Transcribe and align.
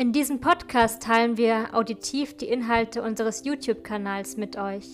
In 0.00 0.14
diesem 0.14 0.40
Podcast 0.40 1.02
teilen 1.02 1.36
wir 1.36 1.74
auditiv 1.74 2.34
die 2.34 2.48
Inhalte 2.48 3.02
unseres 3.02 3.44
YouTube-Kanals 3.44 4.38
mit 4.38 4.56
euch. 4.56 4.86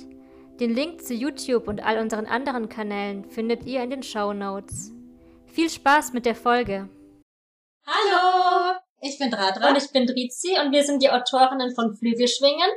Den 0.58 0.74
Link 0.74 1.00
zu 1.00 1.14
YouTube 1.14 1.68
und 1.68 1.78
all 1.78 1.98
unseren 1.98 2.26
anderen 2.26 2.68
Kanälen 2.68 3.24
findet 3.30 3.64
ihr 3.66 3.84
in 3.84 3.90
den 3.90 4.02
Show 4.02 4.32
Notes. 4.32 4.90
Viel 5.46 5.70
Spaß 5.70 6.12
mit 6.12 6.26
der 6.26 6.34
Folge! 6.34 6.88
Hallo! 7.86 8.80
Ich 9.00 9.16
bin 9.20 9.30
Dradra. 9.30 9.68
Und 9.68 9.76
ich 9.76 9.92
bin 9.92 10.08
Drizi 10.08 10.58
und 10.60 10.72
wir 10.72 10.82
sind 10.82 11.00
die 11.00 11.10
Autorinnen 11.12 11.72
von 11.72 11.94
Flügelschwingen. 11.96 12.68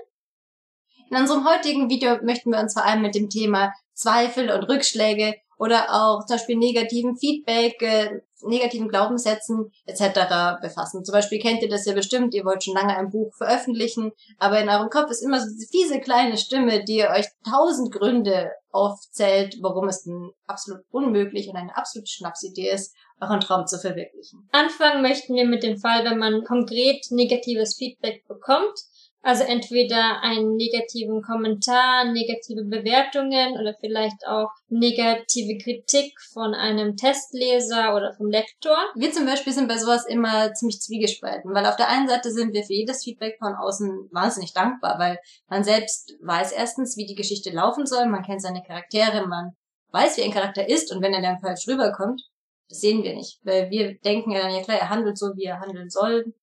In 1.10 1.18
unserem 1.18 1.50
heutigen 1.50 1.90
Video 1.90 2.24
möchten 2.24 2.52
wir 2.52 2.60
uns 2.60 2.74
vor 2.74 2.86
allem 2.86 3.02
mit 3.02 3.16
dem 3.16 3.32
Thema 3.32 3.74
Zweifel 3.96 4.52
und 4.52 4.66
Rückschläge 4.66 5.34
oder 5.60 5.88
auch 5.90 6.26
zum 6.26 6.38
Beispiel 6.38 6.58
negativen 6.58 7.18
Feedback, 7.18 7.82
äh, 7.82 8.22
negativen 8.42 8.88
Glaubenssätzen 8.88 9.72
etc. 9.86 10.62
befassen. 10.62 11.04
Zum 11.04 11.12
Beispiel 11.12 11.40
kennt 11.40 11.62
ihr 11.62 11.70
das 11.70 11.86
ja 11.86 11.94
bestimmt, 11.94 12.34
ihr 12.34 12.46
wollt 12.46 12.64
schon 12.64 12.74
lange 12.74 12.96
ein 12.98 13.10
Buch 13.10 13.36
veröffentlichen, 13.36 14.14
aber 14.38 14.62
in 14.62 14.70
eurem 14.70 14.90
Kopf 14.90 15.12
ist 15.12 15.22
immer 15.22 15.42
so 15.42 15.48
diese 15.74 16.00
kleine 16.00 16.38
Stimme, 16.38 16.86
die 16.86 17.04
euch 17.04 17.26
tausend 17.44 17.92
Gründe 17.92 18.52
aufzählt, 18.72 19.58
warum 19.62 19.90
es 19.90 20.04
denn 20.04 20.32
absolut 20.48 20.82
unmöglich 20.92 21.50
und 21.50 21.58
eine 21.58 21.76
absolute 21.76 22.10
Schnapsidee 22.10 22.70
ist, 22.70 22.96
euren 23.20 23.42
Traum 23.42 23.68
zu 23.68 23.78
verwirklichen. 23.78 24.48
Anfangen 24.54 25.02
möchten 25.02 25.36
wir 25.36 25.46
mit 25.46 25.64
dem 25.64 25.78
Fall, 25.78 26.06
wenn 26.06 26.20
man 26.20 26.46
konkret 26.46 27.06
negatives 27.10 27.76
Feedback 27.76 28.26
bekommt 28.28 28.80
also 29.22 29.44
entweder 29.44 30.22
einen 30.22 30.56
negativen 30.56 31.22
Kommentar, 31.22 32.06
negative 32.06 32.64
Bewertungen 32.64 33.60
oder 33.60 33.74
vielleicht 33.80 34.26
auch 34.26 34.50
negative 34.70 35.58
Kritik 35.58 36.14
von 36.34 36.54
einem 36.54 36.96
Testleser 36.96 37.96
oder 37.96 38.14
vom 38.14 38.28
Lektor. 38.30 38.78
Wir 38.96 39.12
zum 39.12 39.26
Beispiel 39.26 39.52
sind 39.52 39.68
bei 39.68 39.78
sowas 39.78 40.06
immer 40.08 40.54
ziemlich 40.54 40.80
zwiegespalten, 40.80 41.54
weil 41.54 41.66
auf 41.66 41.76
der 41.76 41.90
einen 41.90 42.08
Seite 42.08 42.32
sind 42.32 42.54
wir 42.54 42.64
für 42.64 42.74
jedes 42.74 43.04
Feedback 43.04 43.38
von 43.40 43.56
außen 43.56 44.10
wahnsinnig 44.12 44.54
dankbar, 44.54 44.98
weil 45.00 45.20
man 45.48 45.64
selbst 45.64 46.16
weiß 46.22 46.54
erstens, 46.54 46.96
wie 46.96 47.06
die 47.06 47.16
Geschichte 47.16 47.50
laufen 47.50 47.86
soll, 47.86 48.06
man 48.06 48.24
kennt 48.24 48.42
seine 48.42 48.64
Charaktere, 48.64 49.28
man 49.28 49.52
weiß, 49.92 50.18
wie 50.18 50.24
ein 50.24 50.32
Charakter 50.32 50.68
ist 50.68 50.94
und 50.94 51.02
wenn 51.02 51.14
er 51.14 51.22
dann 51.22 51.40
falsch 51.40 51.68
rüberkommt, 51.68 52.22
das 52.70 52.80
sehen 52.80 53.04
wir 53.04 53.16
nicht, 53.16 53.40
weil 53.44 53.70
wir 53.70 53.98
denken 54.00 54.32
ja 54.32 54.42
dann, 54.42 54.54
ja 54.54 54.62
klar, 54.62 54.78
er 54.78 54.90
handelt 54.90 55.18
so, 55.18 55.36
wie 55.36 55.46
er 55.46 55.60
handeln 55.60 55.90
soll 55.90 56.34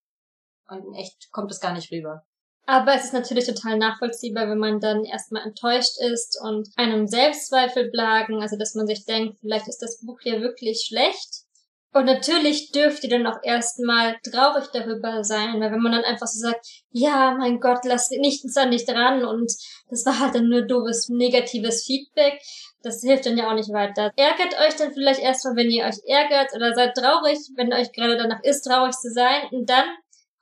und 0.68 0.84
in 0.84 0.94
echt 0.94 1.30
kommt 1.30 1.50
es 1.50 1.60
gar 1.60 1.72
nicht 1.72 1.90
rüber. 1.92 2.24
Aber 2.66 2.94
es 2.94 3.04
ist 3.04 3.12
natürlich 3.12 3.46
total 3.46 3.78
nachvollziehbar, 3.78 4.48
wenn 4.48 4.58
man 4.58 4.80
dann 4.80 5.04
erstmal 5.04 5.46
enttäuscht 5.46 6.00
ist 6.00 6.36
und 6.42 6.68
einem 6.76 7.06
Selbstzweifel 7.06 7.90
plagen, 7.90 8.42
also 8.42 8.56
dass 8.58 8.74
man 8.74 8.88
sich 8.88 9.04
denkt, 9.04 9.38
vielleicht 9.40 9.68
ist 9.68 9.80
das 9.82 10.00
Buch 10.04 10.18
ja 10.24 10.40
wirklich 10.40 10.84
schlecht. 10.86 11.46
Und 11.92 12.04
natürlich 12.04 12.72
dürft 12.72 13.04
ihr 13.04 13.10
dann 13.10 13.26
auch 13.26 13.38
erstmal 13.42 14.16
traurig 14.30 14.66
darüber 14.72 15.24
sein, 15.24 15.60
weil 15.60 15.72
wenn 15.72 15.80
man 15.80 15.92
dann 15.92 16.04
einfach 16.04 16.26
so 16.26 16.40
sagt, 16.40 16.66
ja, 16.90 17.34
mein 17.38 17.58
Gott, 17.58 17.84
lass 17.84 18.10
nichts 18.10 18.52
da 18.52 18.66
nicht 18.66 18.86
dran 18.86 19.24
und 19.24 19.50
das 19.88 20.04
war 20.04 20.18
halt 20.18 20.34
dann 20.34 20.48
nur 20.48 20.62
doofes, 20.62 21.08
negatives 21.08 21.84
Feedback, 21.86 22.38
das 22.82 23.00
hilft 23.00 23.24
dann 23.24 23.38
ja 23.38 23.48
auch 23.48 23.54
nicht 23.54 23.72
weiter. 23.72 24.12
Ärgert 24.16 24.60
euch 24.60 24.76
dann 24.76 24.92
vielleicht 24.92 25.20
erstmal, 25.20 25.56
wenn 25.56 25.70
ihr 25.70 25.84
euch 25.86 25.96
ärgert 26.06 26.54
oder 26.54 26.74
seid 26.74 26.94
traurig, 26.96 27.38
wenn 27.54 27.72
euch 27.72 27.90
gerade 27.92 28.18
danach 28.18 28.42
ist, 28.42 28.62
traurig 28.62 28.92
zu 28.92 29.10
sein 29.10 29.48
und 29.52 29.70
dann 29.70 29.86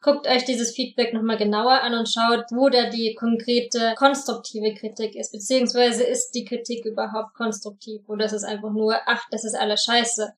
guckt 0.05 0.27
euch 0.27 0.45
dieses 0.45 0.73
Feedback 0.73 1.15
nochmal 1.15 1.39
genauer 1.39 1.81
an 1.81 1.95
und 1.95 2.09
schaut, 2.09 2.45
wo 2.51 2.69
da 2.69 2.91
die 2.91 3.15
konkrete 3.15 3.95
konstruktive 3.97 4.75
Kritik 4.75 5.17
ist, 5.17 5.33
beziehungsweise 5.33 6.05
ist 6.05 6.33
die 6.33 6.45
Kritik 6.45 6.85
überhaupt 6.85 7.33
konstruktiv 7.35 8.03
oder 8.07 8.27
ist 8.27 8.33
es 8.33 8.45
einfach 8.45 8.71
nur, 8.71 8.97
ach, 9.07 9.25
das 9.31 9.45
ist 9.45 9.55
alles 9.55 9.83
scheiße. 9.85 10.35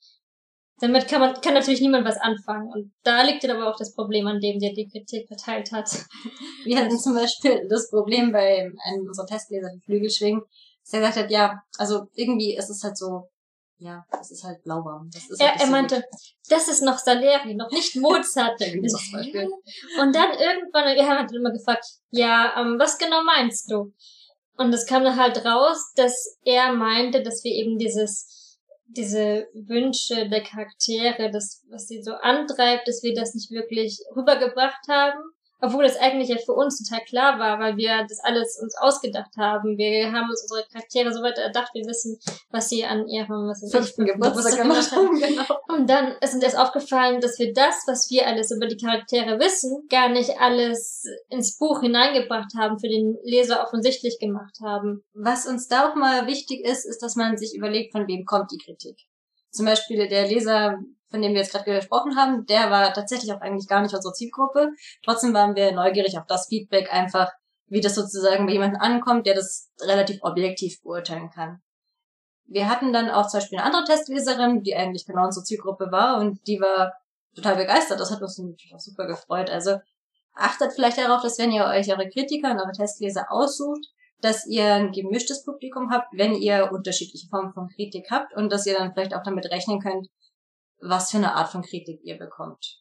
Damit 0.78 1.08
kann 1.08 1.20
man, 1.20 1.40
kann 1.40 1.54
natürlich 1.54 1.80
niemand 1.80 2.06
was 2.06 2.18
anfangen. 2.18 2.70
Und 2.70 2.92
da 3.02 3.22
liegt 3.22 3.42
dann 3.42 3.56
aber 3.56 3.68
auch 3.68 3.78
das 3.78 3.94
Problem, 3.94 4.26
an 4.28 4.40
dem 4.40 4.60
der 4.60 4.72
die 4.72 4.88
Kritik 4.88 5.26
verteilt 5.26 5.72
hat. 5.72 5.90
Wir 6.64 6.78
hatten 6.78 6.98
zum 6.98 7.14
Beispiel 7.14 7.66
das 7.68 7.90
Problem 7.90 8.30
bei 8.30 8.70
einem 8.84 9.06
unserer 9.06 9.26
Testleser, 9.26 9.70
die 9.74 9.80
Flügelschwingen, 9.80 10.42
dass 10.84 10.92
er 10.92 11.00
gesagt 11.00 11.16
hat, 11.16 11.30
ja, 11.30 11.62
also 11.78 12.06
irgendwie 12.14 12.54
ist 12.54 12.70
es 12.70 12.84
halt 12.84 12.96
so, 12.96 13.28
ja, 13.78 14.04
das 14.10 14.30
ist 14.30 14.44
halt 14.44 14.64
lauwarm. 14.64 15.10
Das 15.12 15.28
ist 15.28 15.40
er, 15.40 15.60
er 15.60 15.66
meinte, 15.66 15.96
gut. 15.96 16.20
das 16.48 16.68
ist 16.68 16.82
noch 16.82 16.98
Salieri, 16.98 17.54
noch 17.54 17.70
nicht 17.70 17.96
Mozart. 17.96 18.60
und 18.60 20.14
dann 20.14 20.30
irgendwann, 20.32 20.94
wir 20.94 21.06
haben 21.06 21.18
halt 21.18 21.32
immer 21.32 21.52
gefragt, 21.52 21.84
ja, 22.10 22.54
ähm, 22.58 22.78
was 22.78 22.98
genau 22.98 23.22
meinst 23.22 23.70
du? 23.70 23.92
Und 24.56 24.72
es 24.72 24.86
kam 24.86 25.04
dann 25.04 25.16
halt 25.16 25.44
raus, 25.44 25.92
dass 25.96 26.38
er 26.44 26.72
meinte, 26.72 27.22
dass 27.22 27.44
wir 27.44 27.52
eben 27.52 27.76
dieses, 27.76 28.58
diese 28.86 29.48
Wünsche 29.52 30.28
der 30.30 30.42
Charaktere, 30.42 31.30
das, 31.30 31.62
was 31.68 31.86
sie 31.86 32.02
so 32.02 32.12
antreibt, 32.12 32.88
dass 32.88 33.02
wir 33.02 33.14
das 33.14 33.34
nicht 33.34 33.50
wirklich 33.50 34.00
rübergebracht 34.16 34.88
haben 34.88 35.22
obwohl 35.60 35.84
das 35.84 35.96
eigentlich 35.96 36.28
ja 36.28 36.36
für 36.36 36.52
uns 36.52 36.82
total 36.82 37.04
klar 37.04 37.38
war, 37.38 37.58
weil 37.58 37.76
wir 37.76 38.04
das 38.08 38.20
alles 38.22 38.58
uns 38.60 38.76
ausgedacht 38.76 39.36
haben. 39.36 39.78
Wir 39.78 40.12
haben 40.12 40.28
uns 40.28 40.42
unsere 40.42 40.66
Charaktere 40.68 41.12
so 41.12 41.22
weit 41.22 41.38
erdacht, 41.38 41.70
wir 41.74 41.84
wissen, 41.86 42.18
was 42.50 42.68
sie 42.68 42.84
an 42.84 43.08
ihrem 43.08 43.48
was 43.48 43.66
fünften 43.70 44.04
Geburtstag 44.04 44.58
gemacht 44.58 44.92
haben. 44.92 45.18
Genau. 45.18 45.44
Und 45.68 45.88
dann 45.88 46.14
ist 46.20 46.34
uns 46.34 46.42
erst 46.42 46.58
aufgefallen, 46.58 47.20
dass 47.20 47.38
wir 47.38 47.52
das, 47.52 47.84
was 47.86 48.10
wir 48.10 48.26
alles 48.26 48.50
über 48.50 48.66
die 48.66 48.76
Charaktere 48.76 49.38
wissen, 49.38 49.86
gar 49.88 50.08
nicht 50.08 50.38
alles 50.40 51.04
ins 51.28 51.56
Buch 51.56 51.80
hineingebracht 51.80 52.52
haben, 52.56 52.78
für 52.78 52.88
den 52.88 53.16
Leser 53.24 53.62
offensichtlich 53.62 54.18
gemacht 54.18 54.58
haben. 54.62 55.04
Was 55.14 55.46
uns 55.46 55.68
da 55.68 55.90
auch 55.90 55.94
mal 55.94 56.26
wichtig 56.26 56.64
ist, 56.64 56.84
ist, 56.84 57.02
dass 57.02 57.16
man 57.16 57.36
sich 57.36 57.54
überlegt, 57.56 57.92
von 57.92 58.06
wem 58.06 58.24
kommt 58.24 58.50
die 58.52 58.58
Kritik. 58.58 58.98
Zum 59.50 59.66
Beispiel 59.66 60.06
der 60.08 60.28
Leser 60.28 60.78
von 61.10 61.22
dem 61.22 61.32
wir 61.32 61.40
jetzt 61.40 61.52
gerade 61.52 61.64
gesprochen 61.64 62.16
haben, 62.16 62.46
der 62.46 62.70
war 62.70 62.92
tatsächlich 62.92 63.32
auch 63.32 63.40
eigentlich 63.40 63.68
gar 63.68 63.82
nicht 63.82 63.94
unsere 63.94 64.14
Zielgruppe. 64.14 64.70
Trotzdem 65.04 65.34
waren 65.34 65.54
wir 65.54 65.72
neugierig 65.72 66.18
auf 66.18 66.26
das 66.26 66.46
Feedback 66.48 66.92
einfach, 66.92 67.32
wie 67.68 67.80
das 67.80 67.94
sozusagen 67.94 68.46
bei 68.46 68.52
jemandem 68.52 68.80
ankommt, 68.80 69.26
der 69.26 69.34
das 69.34 69.70
relativ 69.80 70.18
objektiv 70.22 70.80
beurteilen 70.82 71.30
kann. 71.30 71.60
Wir 72.48 72.68
hatten 72.68 72.92
dann 72.92 73.10
auch 73.10 73.26
zum 73.28 73.40
Beispiel 73.40 73.58
eine 73.58 73.66
andere 73.66 73.84
Testleserin, 73.84 74.62
die 74.62 74.76
eigentlich 74.76 75.06
genau 75.06 75.24
unsere 75.24 75.44
Zielgruppe 75.44 75.90
war 75.90 76.20
und 76.20 76.46
die 76.46 76.60
war 76.60 76.94
total 77.34 77.56
begeistert. 77.56 78.00
Das 78.00 78.10
hat 78.10 78.22
uns 78.22 78.38
natürlich 78.38 78.74
auch 78.74 78.80
super 78.80 79.06
gefreut. 79.06 79.50
Also 79.50 79.78
achtet 80.34 80.72
vielleicht 80.72 80.98
darauf, 80.98 81.22
dass 81.22 81.38
wenn 81.38 81.50
ihr 81.50 81.64
euch 81.64 81.90
eure 81.90 82.08
Kritiker 82.08 82.52
und 82.52 82.60
eure 82.60 82.72
Testleser 82.72 83.26
aussucht, 83.30 83.84
dass 84.20 84.46
ihr 84.46 84.74
ein 84.74 84.92
gemischtes 84.92 85.44
Publikum 85.44 85.90
habt, 85.90 86.08
wenn 86.12 86.34
ihr 86.34 86.70
unterschiedliche 86.72 87.28
Formen 87.28 87.52
von 87.52 87.68
Kritik 87.68 88.06
habt 88.10 88.34
und 88.34 88.50
dass 88.50 88.66
ihr 88.66 88.74
dann 88.74 88.92
vielleicht 88.92 89.14
auch 89.14 89.22
damit 89.22 89.46
rechnen 89.50 89.80
könnt, 89.80 90.08
was 90.80 91.10
für 91.10 91.18
eine 91.18 91.34
Art 91.34 91.50
von 91.50 91.62
Kritik 91.62 92.00
ihr 92.02 92.18
bekommt. 92.18 92.80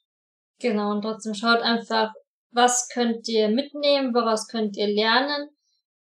Genau, 0.59 0.91
und 0.91 1.01
trotzdem 1.01 1.33
schaut 1.33 1.61
einfach, 1.61 2.11
was 2.51 2.87
könnt 2.89 3.27
ihr 3.27 3.49
mitnehmen, 3.49 4.13
woraus 4.13 4.47
könnt 4.47 4.77
ihr 4.77 4.87
lernen. 4.87 5.49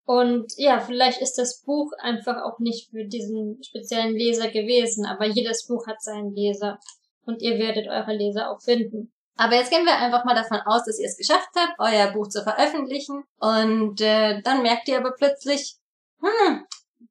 Und 0.06 0.51
ja, 0.57 0.80
vielleicht 0.80 1.22
ist 1.22 1.38
das 1.38 1.62
Buch 1.62 1.91
einfach 2.00 2.44
auch 2.44 2.59
nicht 2.59 2.90
für 2.90 3.06
diesen 3.06 3.63
speziellen 3.63 4.13
Leser 4.13 4.50
gewesen, 4.50 5.06
aber 5.06 5.25
jedes 5.25 5.68
Buch 5.68 5.88
hat 5.88 6.01
seinen 6.01 6.34
Leser. 6.35 6.80
Und 7.25 7.41
ihr 7.41 7.57
werdet 7.59 7.88
eure 7.88 8.13
Leser 8.13 8.50
auch 8.51 8.62
finden. 8.62 9.13
Aber 9.38 9.56
jetzt 9.56 9.72
gehen 9.72 9.85
wir 9.85 9.96
einfach 9.96 10.25
mal 10.25 10.35
davon 10.35 10.59
aus, 10.66 10.84
dass 10.85 11.00
ihr 11.00 11.07
es 11.07 11.18
geschafft 11.18 11.50
habt, 11.56 11.80
euer 11.80 12.12
Buch 12.12 12.27
zu 12.27 12.44
veröffentlichen. 12.44 13.24
Und 13.38 14.01
äh, 14.01 14.42
dann 14.42 14.63
merkt 14.63 14.88
ihr 14.89 14.98
aber 14.98 15.13
plötzlich, 15.13 15.77
hm, 16.19 16.65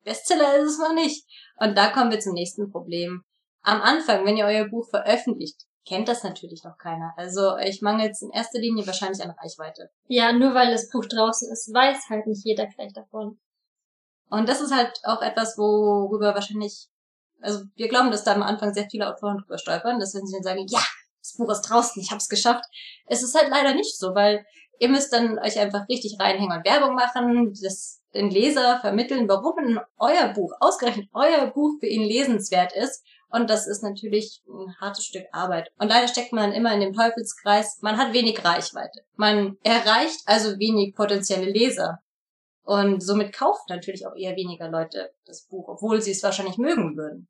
Bestseller 0.04 0.56
ist 0.56 0.72
es 0.72 0.78
noch 0.78 0.94
nicht. 0.94 1.26
Und 1.56 1.76
da 1.76 1.90
kommen 1.90 2.10
wir 2.10 2.20
zum 2.20 2.34
nächsten 2.34 2.70
Problem 2.70 3.24
am 3.62 3.80
Anfang, 3.80 4.24
wenn 4.24 4.36
ihr 4.36 4.46
euer 4.46 4.68
Buch 4.68 4.88
veröffentlicht, 4.88 5.66
kennt 5.86 6.08
das 6.08 6.22
natürlich 6.22 6.64
noch 6.64 6.78
keiner. 6.78 7.12
Also 7.16 7.56
ich 7.58 7.82
mangelt 7.82 8.16
in 8.20 8.30
erster 8.30 8.58
Linie 8.58 8.86
wahrscheinlich 8.86 9.22
an 9.22 9.30
Reichweite. 9.30 9.90
Ja, 10.08 10.32
nur 10.32 10.54
weil 10.54 10.70
das 10.70 10.88
Buch 10.90 11.04
draußen 11.04 11.50
ist, 11.50 11.72
weiß 11.72 12.08
halt 12.08 12.26
nicht 12.26 12.44
jeder 12.44 12.66
gleich 12.66 12.92
davon. 12.92 13.38
Und 14.28 14.48
das 14.48 14.60
ist 14.60 14.72
halt 14.72 15.00
auch 15.04 15.22
etwas, 15.22 15.58
worüber 15.58 16.34
wahrscheinlich, 16.34 16.88
also 17.40 17.64
wir 17.74 17.88
glauben, 17.88 18.10
dass 18.10 18.24
da 18.24 18.34
am 18.34 18.42
Anfang 18.42 18.72
sehr 18.72 18.88
viele 18.88 19.08
Autoren 19.08 19.38
drüber 19.38 19.58
stolpern, 19.58 19.98
dass 19.98 20.14
wenn 20.14 20.26
sie 20.26 20.34
dann 20.34 20.44
sagen, 20.44 20.66
ja, 20.68 20.80
das 21.20 21.34
Buch 21.36 21.50
ist 21.50 21.62
draußen, 21.62 22.00
ich 22.00 22.12
hab's 22.12 22.28
geschafft. 22.28 22.64
Es 23.06 23.22
ist 23.22 23.34
halt 23.34 23.50
leider 23.50 23.74
nicht 23.74 23.98
so, 23.98 24.14
weil 24.14 24.44
ihr 24.78 24.88
müsst 24.88 25.12
dann 25.12 25.38
euch 25.38 25.58
einfach 25.58 25.88
richtig 25.88 26.16
reinhängen 26.20 26.56
und 26.56 26.64
Werbung 26.64 26.94
machen, 26.94 27.52
das 27.60 28.00
den 28.14 28.30
Leser 28.30 28.80
vermitteln, 28.80 29.28
warum 29.28 29.78
euer 29.98 30.28
Buch, 30.32 30.52
ausgerechnet 30.60 31.08
euer 31.12 31.46
Buch 31.46 31.78
für 31.78 31.86
ihn 31.86 32.02
lesenswert 32.02 32.72
ist 32.72 33.04
Und 33.30 33.48
das 33.48 33.66
ist 33.66 33.82
natürlich 33.82 34.42
ein 34.48 34.74
hartes 34.80 35.04
Stück 35.04 35.26
Arbeit. 35.32 35.70
Und 35.78 35.88
leider 35.88 36.08
steckt 36.08 36.32
man 36.32 36.52
immer 36.52 36.74
in 36.74 36.80
dem 36.80 36.92
Teufelskreis. 36.92 37.78
Man 37.80 37.96
hat 37.96 38.12
wenig 38.12 38.44
Reichweite. 38.44 39.02
Man 39.16 39.56
erreicht 39.62 40.20
also 40.26 40.58
wenig 40.58 40.94
potenzielle 40.94 41.50
Leser. 41.50 42.00
Und 42.62 43.02
somit 43.02 43.32
kauft 43.32 43.68
natürlich 43.68 44.06
auch 44.06 44.14
eher 44.14 44.36
weniger 44.36 44.68
Leute 44.68 45.12
das 45.26 45.46
Buch, 45.46 45.68
obwohl 45.68 46.02
sie 46.02 46.10
es 46.10 46.22
wahrscheinlich 46.22 46.58
mögen 46.58 46.96
würden. 46.96 47.28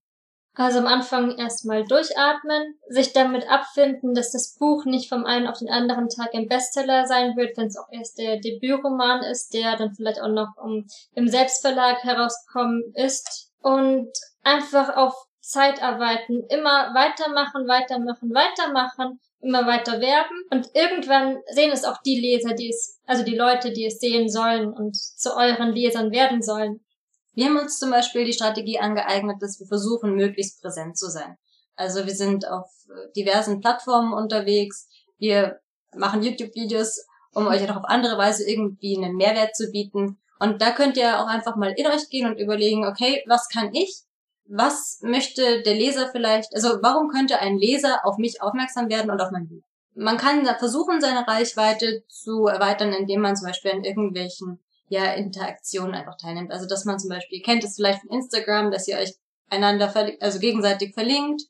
Also 0.54 0.80
am 0.80 0.86
Anfang 0.86 1.38
erstmal 1.38 1.84
durchatmen, 1.84 2.74
sich 2.88 3.12
damit 3.12 3.48
abfinden, 3.48 4.14
dass 4.14 4.32
das 4.32 4.56
Buch 4.58 4.84
nicht 4.84 5.08
vom 5.08 5.24
einen 5.24 5.46
auf 5.46 5.58
den 5.58 5.70
anderen 5.70 6.08
Tag 6.08 6.34
ein 6.34 6.48
Bestseller 6.48 7.06
sein 7.06 7.36
wird, 7.36 7.56
wenn 7.56 7.68
es 7.68 7.78
auch 7.78 7.88
erst 7.92 8.18
der 8.18 8.38
Debütroman 8.40 9.22
ist, 9.22 9.54
der 9.54 9.76
dann 9.76 9.94
vielleicht 9.94 10.20
auch 10.20 10.28
noch 10.28 10.56
um, 10.56 10.86
im 11.14 11.28
Selbstverlag 11.28 12.02
herausgekommen 12.02 12.92
ist. 12.94 13.52
Und 13.62 14.10
einfach 14.42 14.96
auf 14.96 15.14
Zeit 15.40 15.82
arbeiten, 15.82 16.44
immer 16.48 16.94
weitermachen, 16.94 17.66
weitermachen, 17.66 18.30
weitermachen, 18.32 19.20
immer 19.40 19.66
weiter 19.66 20.00
werben 20.00 20.44
und 20.50 20.70
irgendwann 20.74 21.38
sehen 21.52 21.72
es 21.72 21.84
auch 21.84 21.98
die 22.02 22.20
Leser, 22.20 22.54
die 22.54 22.68
es, 22.68 23.00
also 23.06 23.24
die 23.24 23.36
Leute, 23.36 23.72
die 23.72 23.86
es 23.86 23.98
sehen 23.98 24.28
sollen 24.28 24.72
und 24.72 24.96
zu 24.96 25.34
euren 25.34 25.72
Lesern 25.72 26.12
werden 26.12 26.42
sollen. 26.42 26.84
Wir 27.32 27.46
haben 27.46 27.58
uns 27.58 27.78
zum 27.78 27.90
Beispiel 27.90 28.24
die 28.24 28.32
Strategie 28.32 28.78
angeeignet, 28.78 29.36
dass 29.40 29.58
wir 29.60 29.66
versuchen, 29.66 30.14
möglichst 30.14 30.60
präsent 30.60 30.98
zu 30.98 31.08
sein. 31.08 31.36
Also 31.76 32.04
wir 32.04 32.14
sind 32.14 32.46
auf 32.46 32.68
äh, 32.88 33.12
diversen 33.16 33.60
Plattformen 33.60 34.12
unterwegs. 34.12 34.88
Wir 35.18 35.60
machen 35.94 36.22
YouTube-Videos, 36.22 37.06
um 37.32 37.46
euch 37.46 37.68
auch 37.70 37.76
auf 37.76 37.84
andere 37.84 38.18
Weise 38.18 38.48
irgendwie 38.48 38.96
einen 38.96 39.16
Mehrwert 39.16 39.56
zu 39.56 39.70
bieten. 39.70 40.20
Und 40.38 40.60
da 40.60 40.72
könnt 40.72 40.96
ihr 40.96 41.20
auch 41.20 41.26
einfach 41.26 41.56
mal 41.56 41.72
in 41.74 41.86
euch 41.86 42.08
gehen 42.10 42.26
und 42.26 42.38
überlegen, 42.38 42.84
okay, 42.84 43.22
was 43.26 43.48
kann 43.48 43.72
ich? 43.72 44.02
Was 44.52 44.98
möchte 45.02 45.62
der 45.62 45.74
Leser 45.74 46.08
vielleicht, 46.10 46.52
also 46.54 46.78
warum 46.82 47.08
könnte 47.08 47.38
ein 47.38 47.56
Leser 47.56 48.00
auf 48.04 48.18
mich 48.18 48.42
aufmerksam 48.42 48.88
werden 48.88 49.10
und 49.10 49.20
auf 49.20 49.30
mein 49.30 49.48
Buch? 49.48 49.62
Man 49.94 50.16
kann 50.16 50.44
versuchen, 50.58 51.00
seine 51.00 51.26
Reichweite 51.26 52.02
zu 52.08 52.46
erweitern, 52.46 52.92
indem 52.92 53.20
man 53.20 53.36
zum 53.36 53.46
Beispiel 53.46 53.70
an 53.70 53.84
irgendwelchen 53.84 54.60
ja, 54.88 55.12
Interaktionen 55.12 55.94
einfach 55.94 56.16
teilnimmt. 56.16 56.50
Also 56.50 56.66
dass 56.66 56.84
man 56.84 56.98
zum 56.98 57.10
Beispiel, 57.10 57.40
kennt 57.42 57.62
es 57.62 57.76
vielleicht 57.76 58.00
von 58.00 58.10
Instagram, 58.10 58.72
dass 58.72 58.88
ihr 58.88 58.98
euch 58.98 59.14
einander, 59.48 59.92
also 60.20 60.40
gegenseitig 60.40 60.94
verlinkt, 60.94 61.42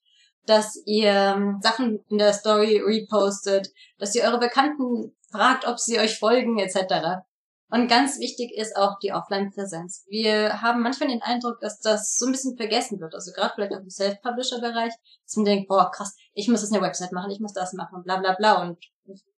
dass 0.44 0.82
ihr 0.84 1.34
ähm, 1.36 1.58
Sachen 1.62 2.04
in 2.10 2.18
der 2.18 2.34
Story 2.34 2.82
repostet, 2.84 3.70
dass 3.98 4.14
ihr 4.14 4.24
eure 4.24 4.38
Bekannten 4.38 5.16
fragt, 5.30 5.66
ob 5.66 5.78
sie 5.78 5.98
euch 5.98 6.18
folgen, 6.18 6.58
etc. 6.58 7.22
Und 7.70 7.88
ganz 7.88 8.18
wichtig 8.18 8.52
ist 8.56 8.76
auch 8.76 8.98
die 8.98 9.12
Offline-Präsenz. 9.12 10.04
Wir 10.08 10.60
haben 10.60 10.82
manchmal 10.82 11.08
den 11.08 11.22
Eindruck, 11.22 11.60
dass 11.60 11.78
das 11.80 12.16
so 12.16 12.26
ein 12.26 12.32
bisschen 12.32 12.56
vergessen 12.56 13.00
wird. 13.00 13.14
Also 13.14 13.30
gerade 13.32 13.52
vielleicht 13.54 13.72
auch 13.72 13.80
im 13.80 13.90
Self-Publisher-Bereich, 13.90 14.92
dass 15.24 15.36
man 15.36 15.44
denkt, 15.44 15.68
boah, 15.68 15.90
krass, 15.90 16.16
ich 16.34 16.48
muss 16.48 16.62
jetzt 16.62 16.72
eine 16.72 16.82
Website 16.82 17.12
machen, 17.12 17.30
ich 17.30 17.40
muss 17.40 17.52
das 17.52 17.72
machen, 17.72 18.02
bla 18.02 18.16
bla 18.16 18.34
bla. 18.34 18.60
Und 18.60 18.78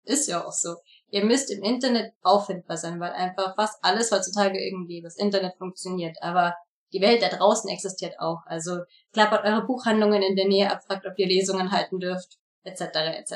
ist 0.04 0.28
ja 0.28 0.44
auch 0.44 0.52
so. 0.52 0.76
Ihr 1.10 1.24
müsst 1.24 1.50
im 1.50 1.62
Internet 1.62 2.12
auffindbar 2.22 2.76
sein, 2.76 2.98
weil 3.00 3.12
einfach 3.12 3.54
fast 3.54 3.78
alles 3.82 4.10
heutzutage 4.10 4.58
irgendwie 4.58 5.02
das 5.02 5.16
Internet 5.16 5.56
funktioniert. 5.58 6.16
Aber 6.22 6.54
die 6.92 7.00
Welt 7.00 7.22
da 7.22 7.28
draußen 7.28 7.70
existiert 7.70 8.18
auch. 8.18 8.40
Also 8.46 8.78
klappert 9.12 9.44
eure 9.44 9.64
Buchhandlungen 9.64 10.22
in 10.22 10.36
der 10.36 10.48
Nähe 10.48 10.70
ab, 10.70 10.82
fragt, 10.86 11.06
ob 11.06 11.18
ihr 11.18 11.26
Lesungen 11.26 11.70
halten 11.70 12.00
dürft, 12.00 12.38
etc. 12.64 12.80
etc. 13.18 13.34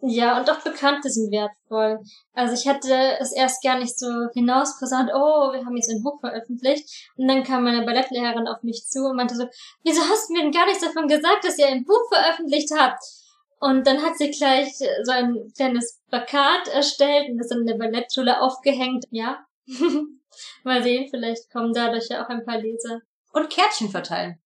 Ja, 0.00 0.38
und 0.38 0.50
auch 0.50 0.60
Bekannte 0.60 1.08
sind 1.08 1.32
wertvoll. 1.32 1.98
Also 2.34 2.54
ich 2.54 2.68
hatte 2.68 3.16
es 3.18 3.32
erst 3.32 3.62
gar 3.62 3.78
nicht 3.78 3.98
so 3.98 4.06
hinauspräsent, 4.34 5.10
oh, 5.14 5.52
wir 5.52 5.64
haben 5.64 5.76
jetzt 5.76 5.90
ein 5.90 6.02
Buch 6.02 6.20
veröffentlicht. 6.20 6.86
Und 7.16 7.28
dann 7.28 7.44
kam 7.44 7.64
meine 7.64 7.84
Ballettlehrerin 7.84 8.46
auf 8.46 8.62
mich 8.62 8.86
zu 8.86 9.06
und 9.06 9.16
meinte 9.16 9.34
so, 9.34 9.46
wieso 9.84 10.02
hast 10.02 10.28
du 10.28 10.34
mir 10.34 10.42
denn 10.42 10.52
gar 10.52 10.66
nichts 10.66 10.84
davon 10.84 11.08
gesagt, 11.08 11.44
dass 11.44 11.58
ihr 11.58 11.68
ein 11.68 11.84
Buch 11.84 12.08
veröffentlicht 12.12 12.70
habt? 12.76 13.02
Und 13.58 13.86
dann 13.86 14.02
hat 14.02 14.18
sie 14.18 14.30
gleich 14.30 14.74
so 15.02 15.12
ein 15.12 15.50
kleines 15.56 15.98
Plakat 16.08 16.68
erstellt 16.68 17.30
und 17.30 17.38
das 17.38 17.50
in 17.50 17.64
der 17.64 17.78
Ballettschule 17.78 18.42
aufgehängt. 18.42 19.06
Ja. 19.10 19.46
Mal 20.64 20.82
sehen, 20.82 21.08
vielleicht 21.08 21.50
kommen 21.50 21.72
dadurch 21.72 22.08
ja 22.10 22.22
auch 22.22 22.28
ein 22.28 22.44
paar 22.44 22.58
Leser. 22.58 23.00
Und 23.32 23.48
Kärtchen 23.48 23.88
verteilen 23.88 24.38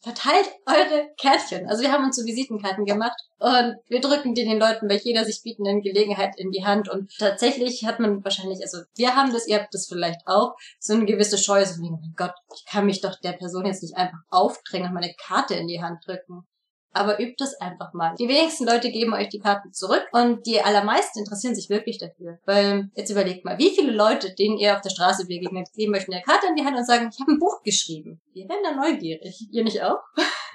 verteilt 0.00 0.48
eure 0.66 1.08
Kärtchen. 1.20 1.68
Also 1.68 1.82
wir 1.82 1.92
haben 1.92 2.04
uns 2.04 2.16
so 2.16 2.24
Visitenkarten 2.24 2.84
gemacht 2.84 3.18
und 3.38 3.76
wir 3.88 4.00
drücken 4.00 4.34
die 4.34 4.44
den 4.44 4.58
Leuten 4.58 4.88
bei 4.88 4.96
jeder 4.96 5.24
sich 5.24 5.42
bietenden 5.42 5.82
Gelegenheit 5.82 6.34
in 6.38 6.50
die 6.50 6.64
Hand 6.64 6.88
und 6.88 7.10
tatsächlich 7.18 7.84
hat 7.84 7.98
man 7.98 8.22
wahrscheinlich, 8.24 8.60
also 8.62 8.78
wir 8.96 9.16
haben 9.16 9.32
das, 9.32 9.48
ihr 9.48 9.58
habt 9.58 9.74
das 9.74 9.86
vielleicht 9.86 10.20
auch, 10.26 10.54
so 10.78 10.94
eine 10.94 11.04
gewisse 11.04 11.38
Scheu, 11.38 11.64
so 11.64 11.80
wie, 11.82 11.88
oh 11.88 11.98
mein 12.00 12.14
Gott, 12.16 12.34
ich 12.54 12.64
kann 12.64 12.86
mich 12.86 13.00
doch 13.00 13.18
der 13.20 13.32
Person 13.32 13.66
jetzt 13.66 13.82
nicht 13.82 13.96
einfach 13.96 14.18
aufdrängen 14.30 14.88
und 14.88 14.94
meine 14.94 15.14
Karte 15.14 15.54
in 15.54 15.66
die 15.66 15.82
Hand 15.82 16.06
drücken 16.06 16.46
aber 16.98 17.20
übt 17.20 17.42
es 17.42 17.60
einfach 17.60 17.92
mal. 17.94 18.14
Die 18.18 18.28
wenigsten 18.28 18.66
Leute 18.66 18.90
geben 18.90 19.14
euch 19.14 19.28
die 19.28 19.38
Karten 19.38 19.72
zurück 19.72 20.06
und 20.12 20.46
die 20.46 20.60
allermeisten 20.60 21.20
interessieren 21.20 21.54
sich 21.54 21.70
wirklich 21.70 21.98
dafür. 21.98 22.38
Weil 22.44 22.90
jetzt 22.94 23.10
überlegt 23.10 23.44
mal, 23.44 23.58
wie 23.58 23.70
viele 23.70 23.92
Leute, 23.92 24.34
denen 24.34 24.58
ihr 24.58 24.74
auf 24.74 24.82
der 24.82 24.90
Straße 24.90 25.26
begegnet, 25.26 25.68
geben 25.74 25.94
euch 25.94 26.08
eine 26.08 26.22
Karte 26.22 26.46
in 26.48 26.56
die 26.56 26.64
Hand 26.64 26.76
und 26.76 26.86
sagen, 26.86 27.10
ich 27.12 27.20
habe 27.20 27.32
ein 27.32 27.38
Buch 27.38 27.62
geschrieben. 27.62 28.20
Die 28.34 28.48
werden 28.48 28.62
dann 28.62 28.76
neugierig. 28.76 29.48
Ihr 29.50 29.64
nicht 29.64 29.82
auch? 29.82 30.00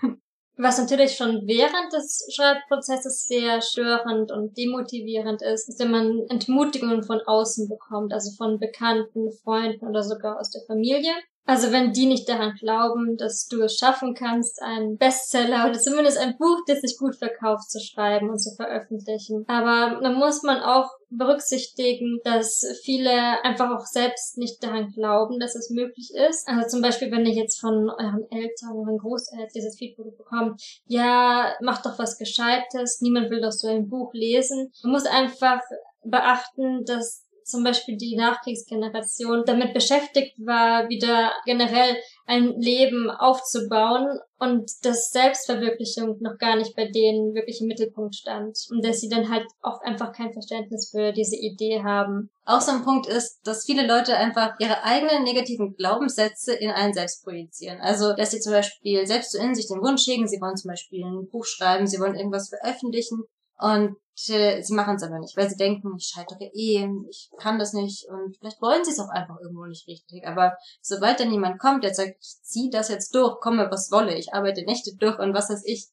Was 0.55 0.77
natürlich 0.77 1.15
schon 1.15 1.47
während 1.47 1.91
des 1.93 2.27
Schreibprozesses 2.35 3.23
sehr 3.23 3.59
störend 3.61 4.31
und 4.31 4.55
demotivierend 4.55 5.41
ist, 5.41 5.67
ist, 5.67 5.79
wenn 5.79 5.89
man 5.89 6.25
Entmutigungen 6.29 7.03
von 7.03 7.21
außen 7.25 7.67
bekommt, 7.67 8.13
also 8.13 8.31
von 8.37 8.59
Bekannten, 8.59 9.31
Freunden 9.43 9.87
oder 9.87 10.03
sogar 10.03 10.39
aus 10.39 10.51
der 10.51 10.61
Familie. 10.67 11.11
Also 11.45 11.71
wenn 11.71 11.91
die 11.91 12.05
nicht 12.05 12.29
daran 12.29 12.53
glauben, 12.59 13.17
dass 13.17 13.47
du 13.47 13.61
es 13.63 13.77
schaffen 13.77 14.13
kannst, 14.13 14.61
einen 14.61 14.97
Bestseller 14.97 15.67
oder 15.69 15.77
zumindest 15.77 16.17
ein 16.17 16.37
Buch, 16.37 16.59
das 16.67 16.79
sich 16.79 16.97
gut 16.97 17.17
verkauft, 17.17 17.69
zu 17.69 17.79
schreiben 17.79 18.29
und 18.29 18.39
zu 18.39 18.55
veröffentlichen. 18.55 19.43
Aber 19.47 19.99
dann 20.01 20.15
muss 20.15 20.43
man 20.43 20.61
auch 20.61 20.89
berücksichtigen, 21.09 22.19
dass 22.23 22.65
viele 22.83 23.43
einfach 23.43 23.71
auch 23.71 23.85
selbst 23.85 24.37
nicht 24.37 24.63
daran 24.63 24.91
glauben, 24.91 25.39
dass 25.39 25.55
es 25.55 25.69
möglich 25.69 26.11
ist. 26.29 26.47
Also 26.47 26.67
zum 26.67 26.81
Beispiel, 26.81 27.11
wenn 27.11 27.25
ihr 27.25 27.33
jetzt 27.33 27.59
von 27.59 27.89
euren 27.89 28.25
Eltern, 28.31 28.77
euren 28.77 28.97
Großeltern 28.97 29.49
dieses 29.53 29.77
Feedback 29.77 30.17
bekommt, 30.17 30.61
ja, 30.85 31.53
mach 31.61 31.81
doch 31.81 31.99
was 31.99 32.17
Gescheites, 32.17 33.01
niemand 33.01 33.29
will 33.29 33.41
doch 33.41 33.51
so 33.51 33.67
ein 33.67 33.89
Buch 33.89 34.13
lesen. 34.13 34.71
Man 34.83 34.93
muss 34.93 35.05
einfach 35.05 35.59
beachten, 36.03 36.83
dass 36.85 37.25
zum 37.45 37.63
Beispiel 37.63 37.97
die 37.97 38.15
Nachkriegsgeneration 38.15 39.43
damit 39.45 39.73
beschäftigt 39.73 40.35
war, 40.37 40.89
wieder 40.89 41.31
generell 41.45 41.95
ein 42.25 42.59
Leben 42.59 43.09
aufzubauen 43.09 44.19
und 44.39 44.69
dass 44.83 45.11
Selbstverwirklichung 45.11 46.17
noch 46.19 46.37
gar 46.37 46.55
nicht 46.55 46.75
bei 46.75 46.89
denen 46.89 47.33
wirklich 47.33 47.61
im 47.61 47.67
Mittelpunkt 47.67 48.15
stand 48.15 48.57
und 48.69 48.85
dass 48.85 48.99
sie 48.99 49.09
dann 49.09 49.29
halt 49.29 49.45
auch 49.61 49.81
einfach 49.81 50.13
kein 50.13 50.33
Verständnis 50.33 50.89
für 50.91 51.11
diese 51.11 51.35
Idee 51.35 51.81
haben. 51.83 52.29
Auch 52.45 52.61
so 52.61 52.71
ein 52.71 52.83
Punkt 52.83 53.07
ist, 53.07 53.39
dass 53.45 53.65
viele 53.65 53.87
Leute 53.87 54.15
einfach 54.15 54.53
ihre 54.59 54.83
eigenen 54.83 55.23
negativen 55.23 55.75
Glaubenssätze 55.75 56.53
in 56.53 56.71
einen 56.71 56.93
selbst 56.93 57.23
projizieren. 57.23 57.79
Also, 57.81 58.13
dass 58.13 58.31
sie 58.31 58.39
zum 58.39 58.53
Beispiel 58.53 59.05
selbst 59.05 59.31
so 59.31 59.37
in 59.37 59.55
sich 59.55 59.67
den 59.67 59.81
Wunsch 59.81 60.05
hegen, 60.07 60.27
sie 60.27 60.41
wollen 60.41 60.57
zum 60.57 60.69
Beispiel 60.69 61.03
ein 61.03 61.29
Buch 61.29 61.45
schreiben, 61.45 61.87
sie 61.87 61.99
wollen 61.99 62.15
irgendwas 62.15 62.49
veröffentlichen 62.49 63.23
und 63.63 63.95
äh, 64.27 64.61
sie 64.61 64.73
machen 64.73 64.95
es 64.95 65.03
aber 65.03 65.19
nicht, 65.19 65.37
weil 65.37 65.49
sie 65.49 65.55
denken, 65.55 65.95
ich 65.97 66.11
scheitere 66.13 66.51
eh, 66.53 66.85
ich 67.09 67.29
kann 67.37 67.57
das 67.57 67.71
nicht 67.71 68.05
und 68.09 68.35
vielleicht 68.37 68.61
wollen 68.61 68.83
sie 68.83 68.91
es 68.91 68.99
auch 68.99 69.07
einfach 69.07 69.39
irgendwo 69.39 69.65
nicht 69.65 69.87
richtig. 69.87 70.27
Aber 70.27 70.57
sobald 70.81 71.21
dann 71.21 71.31
jemand 71.31 71.59
kommt, 71.59 71.85
der 71.85 71.93
sagt, 71.93 72.17
ich 72.19 72.41
zieh 72.41 72.69
das 72.69 72.89
jetzt 72.89 73.15
durch, 73.15 73.39
komme 73.39 73.71
was 73.71 73.89
wolle, 73.89 74.17
ich 74.17 74.33
arbeite 74.33 74.65
Nächte 74.65 74.91
durch 74.97 75.17
und 75.17 75.33
was 75.33 75.49
weiß 75.49 75.63
ich, 75.65 75.87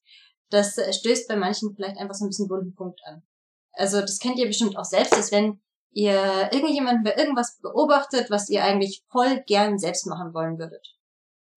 das 0.49 0.79
äh, 0.79 0.93
stößt 0.93 1.29
bei 1.29 1.37
manchen 1.37 1.73
vielleicht 1.77 1.97
einfach 1.99 2.17
so 2.17 2.25
ein 2.25 2.31
bisschen 2.31 2.51
wunden 2.51 2.75
Punkt 2.75 2.99
an. 3.05 3.23
Also 3.71 4.01
das 4.01 4.19
kennt 4.19 4.39
ihr 4.41 4.49
bestimmt 4.49 4.77
auch 4.77 4.85
selbst, 4.85 5.13
dass 5.13 5.31
wenn 5.31 5.61
ihr 5.93 6.51
irgendjemanden 6.51 7.05
bei 7.05 7.15
irgendwas 7.15 7.61
beobachtet, 7.63 8.31
was 8.31 8.49
ihr 8.49 8.65
eigentlich 8.65 9.05
voll 9.13 9.45
gern 9.47 9.79
selbst 9.79 10.09
machen 10.09 10.35
wollen 10.35 10.59
würdet. 10.59 10.85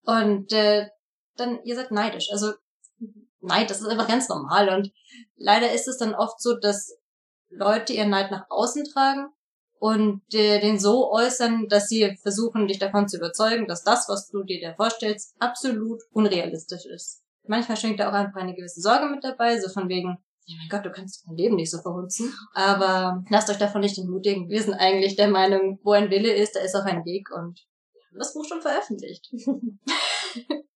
Und 0.04 0.52
äh, 0.52 0.86
dann, 1.34 1.60
ihr 1.64 1.74
seid 1.74 1.90
neidisch. 1.90 2.28
Also 2.30 2.52
Neid, 3.44 3.70
das 3.70 3.80
ist 3.80 3.88
einfach 3.88 4.08
ganz 4.08 4.28
normal. 4.28 4.68
Und 4.68 4.92
leider 5.36 5.72
ist 5.72 5.88
es 5.88 5.98
dann 5.98 6.14
oft 6.14 6.40
so, 6.40 6.54
dass 6.58 6.96
Leute 7.50 7.92
ihren 7.92 8.10
Neid 8.10 8.30
nach 8.30 8.46
außen 8.48 8.84
tragen 8.84 9.28
und 9.78 10.22
äh, 10.32 10.60
den 10.60 10.78
so 10.78 11.12
äußern, 11.12 11.68
dass 11.68 11.88
sie 11.88 12.16
versuchen, 12.22 12.68
dich 12.68 12.78
davon 12.78 13.08
zu 13.08 13.18
überzeugen, 13.18 13.66
dass 13.66 13.84
das, 13.84 14.08
was 14.08 14.30
du 14.30 14.42
dir 14.42 14.60
da 14.60 14.74
vorstellst, 14.74 15.34
absolut 15.38 16.00
unrealistisch 16.10 16.86
ist. 16.86 17.22
Manchmal 17.46 17.76
schwingt 17.76 18.00
da 18.00 18.08
auch 18.08 18.14
einfach 18.14 18.40
eine 18.40 18.54
gewisse 18.54 18.80
Sorge 18.80 19.06
mit 19.06 19.22
dabei, 19.22 19.60
so 19.60 19.68
von 19.68 19.88
wegen, 19.88 20.16
ja 20.46 20.56
mein 20.58 20.68
Gott, 20.70 20.86
du 20.86 20.90
kannst 20.90 21.24
dein 21.26 21.36
Leben 21.36 21.56
nicht 21.56 21.70
so 21.70 21.82
verhunzen. 21.82 22.32
Aber 22.54 23.22
lasst 23.28 23.50
euch 23.50 23.58
davon 23.58 23.82
nicht 23.82 23.98
entmutigen. 23.98 24.48
Wir 24.48 24.62
sind 24.62 24.74
eigentlich 24.74 25.16
der 25.16 25.28
Meinung, 25.28 25.78
wo 25.82 25.92
ein 25.92 26.10
Wille 26.10 26.32
ist, 26.32 26.56
da 26.56 26.60
ist 26.60 26.74
auch 26.74 26.86
ein 26.86 27.04
Weg 27.04 27.30
und 27.30 27.66
wir 27.92 28.02
haben 28.06 28.18
das 28.18 28.32
Buch 28.32 28.46
schon 28.46 28.62
veröffentlicht. 28.62 29.30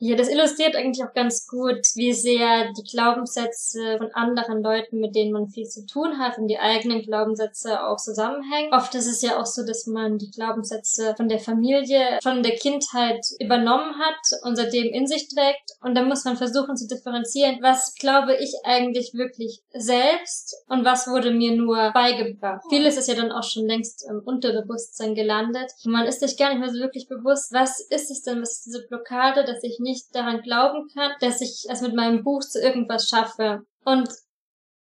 Ja, 0.00 0.14
das 0.14 0.28
illustriert 0.28 0.76
eigentlich 0.76 1.04
auch 1.04 1.12
ganz 1.12 1.46
gut, 1.48 1.84
wie 1.94 2.12
sehr 2.12 2.72
die 2.72 2.88
Glaubenssätze 2.88 3.96
von 3.98 4.12
anderen 4.12 4.62
Leuten, 4.62 5.00
mit 5.00 5.16
denen 5.16 5.32
man 5.32 5.48
viel 5.48 5.66
zu 5.66 5.86
tun 5.86 6.18
hat 6.18 6.38
und 6.38 6.46
die 6.46 6.58
eigenen 6.58 7.02
Glaubenssätze 7.02 7.84
auch 7.84 7.96
zusammenhängen. 7.96 8.72
Oft 8.72 8.94
ist 8.94 9.08
es 9.08 9.22
ja 9.22 9.40
auch 9.40 9.46
so, 9.46 9.66
dass 9.66 9.86
man 9.86 10.18
die 10.18 10.30
Glaubenssätze 10.30 11.14
von 11.16 11.28
der 11.28 11.40
Familie, 11.40 12.18
von 12.22 12.44
der 12.44 12.54
Kindheit 12.54 13.26
übernommen 13.40 13.98
hat 13.98 14.40
und 14.44 14.54
seitdem 14.54 14.92
in 14.92 15.08
sich 15.08 15.28
trägt. 15.28 15.72
Und 15.80 15.96
dann 15.96 16.08
muss 16.08 16.24
man 16.24 16.36
versuchen 16.36 16.76
zu 16.76 16.86
differenzieren, 16.86 17.58
was 17.60 17.94
glaube 17.96 18.36
ich 18.36 18.54
eigentlich 18.64 19.14
wirklich 19.14 19.62
selbst 19.72 20.62
und 20.68 20.84
was 20.84 21.08
wurde 21.08 21.32
mir 21.32 21.56
nur 21.56 21.90
beigebracht. 21.92 22.62
Vieles 22.68 22.96
ist 22.96 23.08
ja 23.08 23.14
dann 23.14 23.32
auch 23.32 23.42
schon 23.42 23.66
längst 23.66 24.08
im 24.08 24.20
Unterbewusstsein 24.24 25.16
gelandet. 25.16 25.72
Man 25.84 26.06
ist 26.06 26.20
sich 26.20 26.36
gar 26.36 26.50
nicht 26.50 26.60
mehr 26.60 26.70
so 26.70 26.78
wirklich 26.78 27.08
bewusst, 27.08 27.52
was 27.52 27.80
ist 27.80 28.12
es 28.12 28.22
denn, 28.22 28.40
was 28.40 28.58
ist 28.58 28.66
diese 28.66 28.86
Blockade, 28.86 29.44
dass 29.44 29.62
ich 29.64 29.78
nicht 29.80 29.87
daran 30.12 30.42
glauben 30.42 30.88
kann, 30.94 31.12
dass 31.20 31.40
ich 31.40 31.66
es 31.68 31.80
mit 31.80 31.94
meinem 31.94 32.22
Buch 32.22 32.40
zu 32.40 32.60
irgendwas 32.60 33.08
schaffe. 33.08 33.60
Und 33.84 34.08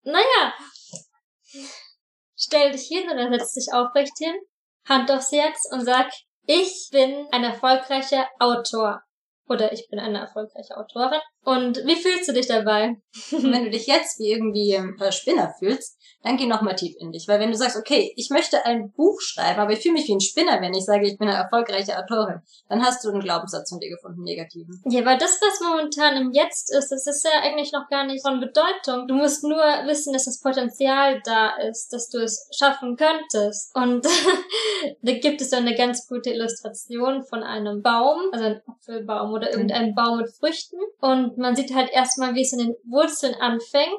naja, 0.04 0.54
stell 2.36 2.72
dich 2.72 2.88
hin 2.88 3.10
oder 3.10 3.30
setz 3.30 3.54
dich 3.54 3.74
aufrecht 3.74 4.18
hin, 4.18 4.36
Hand 4.88 5.12
aufs 5.12 5.32
Herz 5.32 5.68
und 5.72 5.84
sag, 5.84 6.12
ich 6.48 6.90
bin 6.92 7.28
ein 7.32 7.44
erfolgreicher 7.44 8.28
Autor. 8.40 9.02
Oder 9.48 9.72
ich 9.74 9.88
bin 9.90 10.00
eine 10.00 10.20
erfolgreiche 10.20 10.78
Autorin. 10.78 11.22
Und 11.46 11.78
wie 11.86 11.96
fühlst 11.96 12.28
du 12.28 12.34
dich 12.34 12.48
dabei? 12.48 12.98
Wenn 13.32 13.66
du 13.66 13.70
dich 13.70 13.88
jetzt 13.88 14.20
wie 14.20 14.32
irgendwie 14.32 14.76
ein 14.76 15.12
Spinner 15.12 15.54
fühlst, 15.60 15.98
dann 16.26 16.38
geh 16.38 16.48
nochmal 16.48 16.76
tief 16.76 16.96
in 17.00 17.12
dich. 17.12 17.28
Weil 17.28 17.40
wenn 17.40 17.52
du 17.52 17.58
sagst, 17.58 17.78
okay, 17.78 18.12
ich 18.16 18.32
möchte 18.32 18.66
ein 18.66 18.92
Buch 18.92 19.22
schreiben, 19.22 19.60
aber 19.60 19.74
ich 19.74 19.80
fühle 19.80 19.94
mich 19.94 20.08
wie 20.08 20.16
ein 20.16 20.22
Spinner, 20.22 20.60
wenn 20.60 20.74
ich 20.74 20.84
sage, 20.84 21.06
ich 21.08 21.20
bin 21.20 21.30
eine 21.30 21.38
erfolgreiche 21.38 21.98
Autorin, 21.98 22.42
dann 22.68 22.84
hast 22.84 23.06
du 23.06 23.10
einen 23.10 23.20
Glaubenssatz 23.20 23.70
von 23.70 23.80
dir 23.80 23.92
gefunden, 23.92 24.24
negativen. 24.24 24.82
Ja, 24.90 25.06
weil 25.06 25.20
das, 25.20 25.40
was 25.40 25.60
momentan 25.62 26.18
im 26.18 26.32
Jetzt 26.32 26.74
ist, 26.76 26.90
das 26.90 27.06
ist 27.06 27.24
ja 27.24 27.42
eigentlich 27.44 27.72
noch 27.72 27.88
gar 27.90 28.06
nicht 28.08 28.26
von 28.26 28.40
Bedeutung. 28.40 29.08
Du 29.08 29.14
musst 29.14 29.44
nur 29.44 29.62
wissen, 29.86 30.14
dass 30.14 30.26
das 30.26 30.42
Potenzial 30.42 31.22
da 31.24 31.58
ist, 31.58 31.94
dass 31.94 32.10
du 32.10 32.18
es 32.18 32.50
schaffen 32.58 32.98
könntest. 32.98 33.76
Und 33.76 34.06
da 35.04 35.12
gibt 35.12 35.42
es 35.42 35.52
so 35.52 35.58
eine 35.58 35.76
ganz 35.76 36.08
gute 36.08 36.32
Illustration 36.32 37.24
von 37.24 37.44
einem 37.44 37.84
Baum, 37.84 38.20
also 38.32 38.46
ein 38.46 38.62
Apfelbaum 38.66 39.32
oder 39.32 39.52
irgendeinem 39.52 39.94
Baum 39.94 40.18
mit 40.18 40.32
Früchten. 40.36 40.78
Und 41.02 41.35
man 41.38 41.56
sieht 41.56 41.74
halt 41.74 41.92
erstmal, 41.92 42.36
wie 42.36 42.42
es 42.42 42.54
in 42.54 42.60
den 42.60 42.76
Wurzeln 42.86 43.36
anfängt 43.36 43.94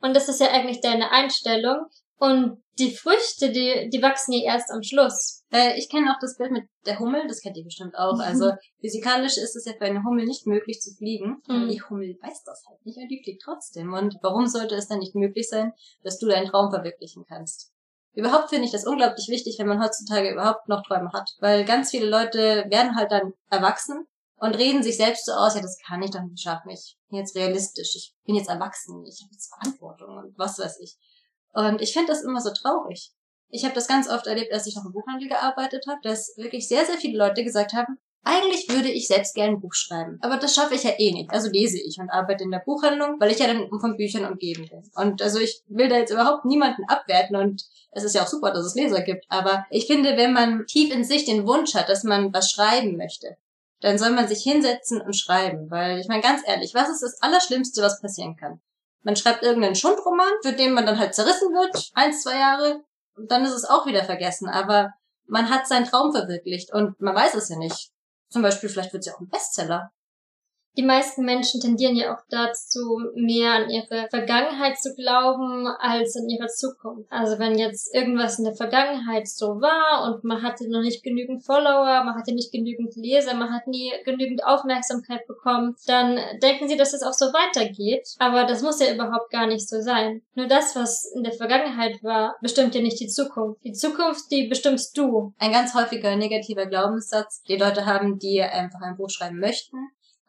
und 0.00 0.14
das 0.14 0.28
ist 0.28 0.40
ja 0.40 0.50
eigentlich 0.50 0.80
deine 0.80 1.10
Einstellung. 1.10 1.86
Und 2.18 2.62
die 2.78 2.94
Früchte, 2.94 3.50
die, 3.50 3.90
die 3.90 4.02
wachsen 4.02 4.32
ja 4.32 4.54
erst 4.54 4.70
am 4.70 4.82
Schluss. 4.82 5.44
Äh, 5.52 5.78
ich 5.78 5.88
kenne 5.90 6.10
auch 6.10 6.18
das 6.20 6.36
Bild 6.36 6.50
mit 6.50 6.64
der 6.86 6.98
Hummel, 6.98 7.26
das 7.28 7.40
kennt 7.40 7.56
ihr 7.56 7.64
bestimmt 7.64 7.94
auch. 7.94 8.18
Also 8.20 8.52
physikalisch 8.80 9.36
ist 9.36 9.54
es 9.56 9.64
ja 9.66 9.72
für 9.72 9.84
eine 9.84 10.02
Hummel 10.02 10.24
nicht 10.24 10.46
möglich 10.46 10.80
zu 10.80 10.94
fliegen. 10.94 11.42
Mhm. 11.46 11.68
Die 11.68 11.82
Hummel 11.82 12.16
weiß 12.22 12.42
das 12.44 12.64
halt 12.68 12.84
nicht 12.84 12.98
und 12.98 13.08
die 13.08 13.22
fliegt 13.22 13.42
trotzdem. 13.42 13.92
Und 13.92 14.16
warum 14.22 14.46
sollte 14.46 14.74
es 14.74 14.88
dann 14.88 14.98
nicht 14.98 15.14
möglich 15.14 15.48
sein, 15.48 15.72
dass 16.02 16.18
du 16.18 16.26
deinen 16.26 16.46
Traum 16.46 16.70
verwirklichen 16.70 17.24
kannst? 17.26 17.72
Überhaupt 18.14 18.48
finde 18.48 18.64
ich 18.64 18.72
das 18.72 18.86
unglaublich 18.86 19.28
wichtig, 19.28 19.56
wenn 19.58 19.68
man 19.68 19.82
heutzutage 19.82 20.30
überhaupt 20.30 20.68
noch 20.68 20.82
Träume 20.82 21.10
hat. 21.12 21.30
Weil 21.40 21.66
ganz 21.66 21.90
viele 21.90 22.08
Leute 22.08 22.64
werden 22.68 22.96
halt 22.96 23.12
dann 23.12 23.34
erwachsen 23.50 24.06
und 24.38 24.56
reden 24.56 24.82
sich 24.82 24.96
selbst 24.96 25.26
so 25.26 25.32
aus, 25.32 25.54
ja, 25.54 25.62
das 25.62 25.78
kann 25.86 26.02
ich 26.02 26.10
doch 26.10 26.22
nicht 26.22 26.40
schaffen. 26.40 26.70
Ich 26.70 26.96
bin 27.08 27.18
jetzt 27.18 27.36
realistisch, 27.36 27.96
ich 27.96 28.14
bin 28.24 28.34
jetzt 28.34 28.48
erwachsen, 28.48 29.04
ich 29.06 29.20
habe 29.22 29.32
jetzt 29.32 29.48
Verantwortung 29.48 30.16
und 30.16 30.38
was 30.38 30.58
weiß 30.58 30.80
ich. 30.80 30.96
Und 31.52 31.80
ich 31.80 31.92
finde 31.92 32.12
das 32.12 32.22
immer 32.22 32.40
so 32.40 32.50
traurig. 32.52 33.12
Ich 33.48 33.64
habe 33.64 33.74
das 33.74 33.88
ganz 33.88 34.08
oft 34.08 34.26
erlebt, 34.26 34.52
als 34.52 34.66
ich 34.66 34.76
noch 34.76 34.84
im 34.84 34.92
Buchhandel 34.92 35.28
gearbeitet 35.28 35.86
habe, 35.88 36.00
dass 36.02 36.34
wirklich 36.36 36.68
sehr, 36.68 36.84
sehr 36.84 36.98
viele 36.98 37.16
Leute 37.16 37.44
gesagt 37.44 37.72
haben, 37.72 37.98
eigentlich 38.26 38.68
würde 38.68 38.90
ich 38.90 39.06
selbst 39.06 39.36
gerne 39.36 39.52
ein 39.52 39.60
Buch 39.60 39.72
schreiben, 39.72 40.18
aber 40.20 40.36
das 40.36 40.52
schaffe 40.52 40.74
ich 40.74 40.82
ja 40.82 40.90
eh 40.98 41.12
nicht. 41.12 41.30
Also 41.30 41.48
lese 41.48 41.78
ich 41.78 41.96
und 42.00 42.10
arbeite 42.10 42.42
in 42.42 42.50
der 42.50 42.58
Buchhandlung, 42.58 43.20
weil 43.20 43.30
ich 43.30 43.38
ja 43.38 43.46
dann 43.46 43.68
von 43.68 43.96
Büchern 43.96 44.24
umgeben 44.24 44.68
bin. 44.68 44.82
Und 44.96 45.22
also 45.22 45.38
ich 45.38 45.62
will 45.68 45.88
da 45.88 45.96
jetzt 45.96 46.10
überhaupt 46.10 46.44
niemanden 46.44 46.82
abwerten 46.88 47.36
und 47.36 47.62
es 47.92 48.02
ist 48.02 48.16
ja 48.16 48.24
auch 48.24 48.26
super, 48.26 48.50
dass 48.50 48.66
es 48.66 48.74
Leser 48.74 49.02
gibt. 49.02 49.24
Aber 49.28 49.64
ich 49.70 49.86
finde, 49.86 50.16
wenn 50.16 50.32
man 50.32 50.66
tief 50.66 50.92
in 50.92 51.04
sich 51.04 51.24
den 51.24 51.46
Wunsch 51.46 51.74
hat, 51.74 51.88
dass 51.88 52.02
man 52.02 52.34
was 52.34 52.50
schreiben 52.50 52.96
möchte, 52.96 53.36
dann 53.80 53.98
soll 53.98 54.10
man 54.10 54.28
sich 54.28 54.42
hinsetzen 54.42 55.00
und 55.00 55.16
schreiben. 55.16 55.70
Weil 55.70 55.98
ich 55.98 56.08
meine, 56.08 56.22
ganz 56.22 56.42
ehrlich, 56.46 56.74
was 56.74 56.88
ist 56.88 57.02
das 57.02 57.20
Allerschlimmste, 57.22 57.82
was 57.82 58.00
passieren 58.00 58.36
kann? 58.36 58.60
Man 59.02 59.16
schreibt 59.16 59.42
irgendeinen 59.42 59.76
Schundroman, 59.76 60.32
für 60.42 60.52
den 60.52 60.72
man 60.72 60.86
dann 60.86 60.98
halt 60.98 61.14
zerrissen 61.14 61.52
wird, 61.54 61.90
eins, 61.94 62.22
zwei 62.22 62.38
Jahre, 62.38 62.82
und 63.14 63.30
dann 63.30 63.44
ist 63.44 63.52
es 63.52 63.64
auch 63.64 63.86
wieder 63.86 64.04
vergessen. 64.04 64.48
Aber 64.48 64.92
man 65.26 65.50
hat 65.50 65.66
seinen 65.66 65.86
Traum 65.86 66.12
verwirklicht 66.12 66.72
und 66.72 67.00
man 67.00 67.14
weiß 67.14 67.34
es 67.34 67.48
ja 67.48 67.56
nicht. 67.56 67.90
Zum 68.30 68.42
Beispiel, 68.42 68.68
vielleicht 68.68 68.92
wird 68.92 69.02
es 69.02 69.06
ja 69.06 69.14
auch 69.14 69.20
ein 69.20 69.28
Bestseller 69.28 69.92
die 70.76 70.82
meisten 70.82 71.24
Menschen 71.24 71.60
tendieren 71.60 71.96
ja 71.96 72.14
auch 72.14 72.22
dazu, 72.28 73.00
mehr 73.14 73.52
an 73.52 73.70
ihre 73.70 74.08
Vergangenheit 74.10 74.78
zu 74.78 74.94
glauben 74.94 75.66
als 75.66 76.16
an 76.16 76.28
ihre 76.28 76.48
Zukunft. 76.48 77.10
Also 77.10 77.38
wenn 77.38 77.58
jetzt 77.58 77.94
irgendwas 77.94 78.38
in 78.38 78.44
der 78.44 78.54
Vergangenheit 78.54 79.26
so 79.28 79.60
war 79.60 80.04
und 80.04 80.24
man 80.24 80.42
hatte 80.42 80.68
noch 80.70 80.82
nicht 80.82 81.02
genügend 81.02 81.44
Follower, 81.44 82.04
man 82.04 82.14
hatte 82.14 82.34
nicht 82.34 82.52
genügend 82.52 82.94
Leser, 82.96 83.34
man 83.34 83.52
hat 83.52 83.66
nie 83.66 83.92
genügend 84.04 84.44
Aufmerksamkeit 84.44 85.26
bekommen, 85.26 85.76
dann 85.86 86.18
denken 86.42 86.68
sie, 86.68 86.76
dass 86.76 86.92
es 86.92 87.02
auch 87.02 87.12
so 87.12 87.26
weitergeht. 87.26 88.08
Aber 88.18 88.44
das 88.44 88.62
muss 88.62 88.80
ja 88.80 88.92
überhaupt 88.92 89.30
gar 89.30 89.46
nicht 89.46 89.68
so 89.68 89.80
sein. 89.80 90.22
Nur 90.34 90.46
das, 90.46 90.76
was 90.76 91.10
in 91.14 91.22
der 91.22 91.32
Vergangenheit 91.32 92.02
war, 92.02 92.36
bestimmt 92.40 92.74
ja 92.74 92.82
nicht 92.82 93.00
die 93.00 93.08
Zukunft. 93.08 93.64
Die 93.64 93.72
Zukunft, 93.72 94.30
die 94.30 94.46
bestimmst 94.48 94.96
du. 94.98 95.32
Ein 95.38 95.52
ganz 95.52 95.74
häufiger 95.74 96.16
negativer 96.16 96.66
Glaubenssatz, 96.66 97.42
die 97.48 97.56
Leute 97.56 97.86
haben, 97.86 98.18
die 98.18 98.42
einfach 98.42 98.80
ein 98.82 98.96
Buch 98.96 99.10
schreiben 99.10 99.38
möchten, 99.38 99.76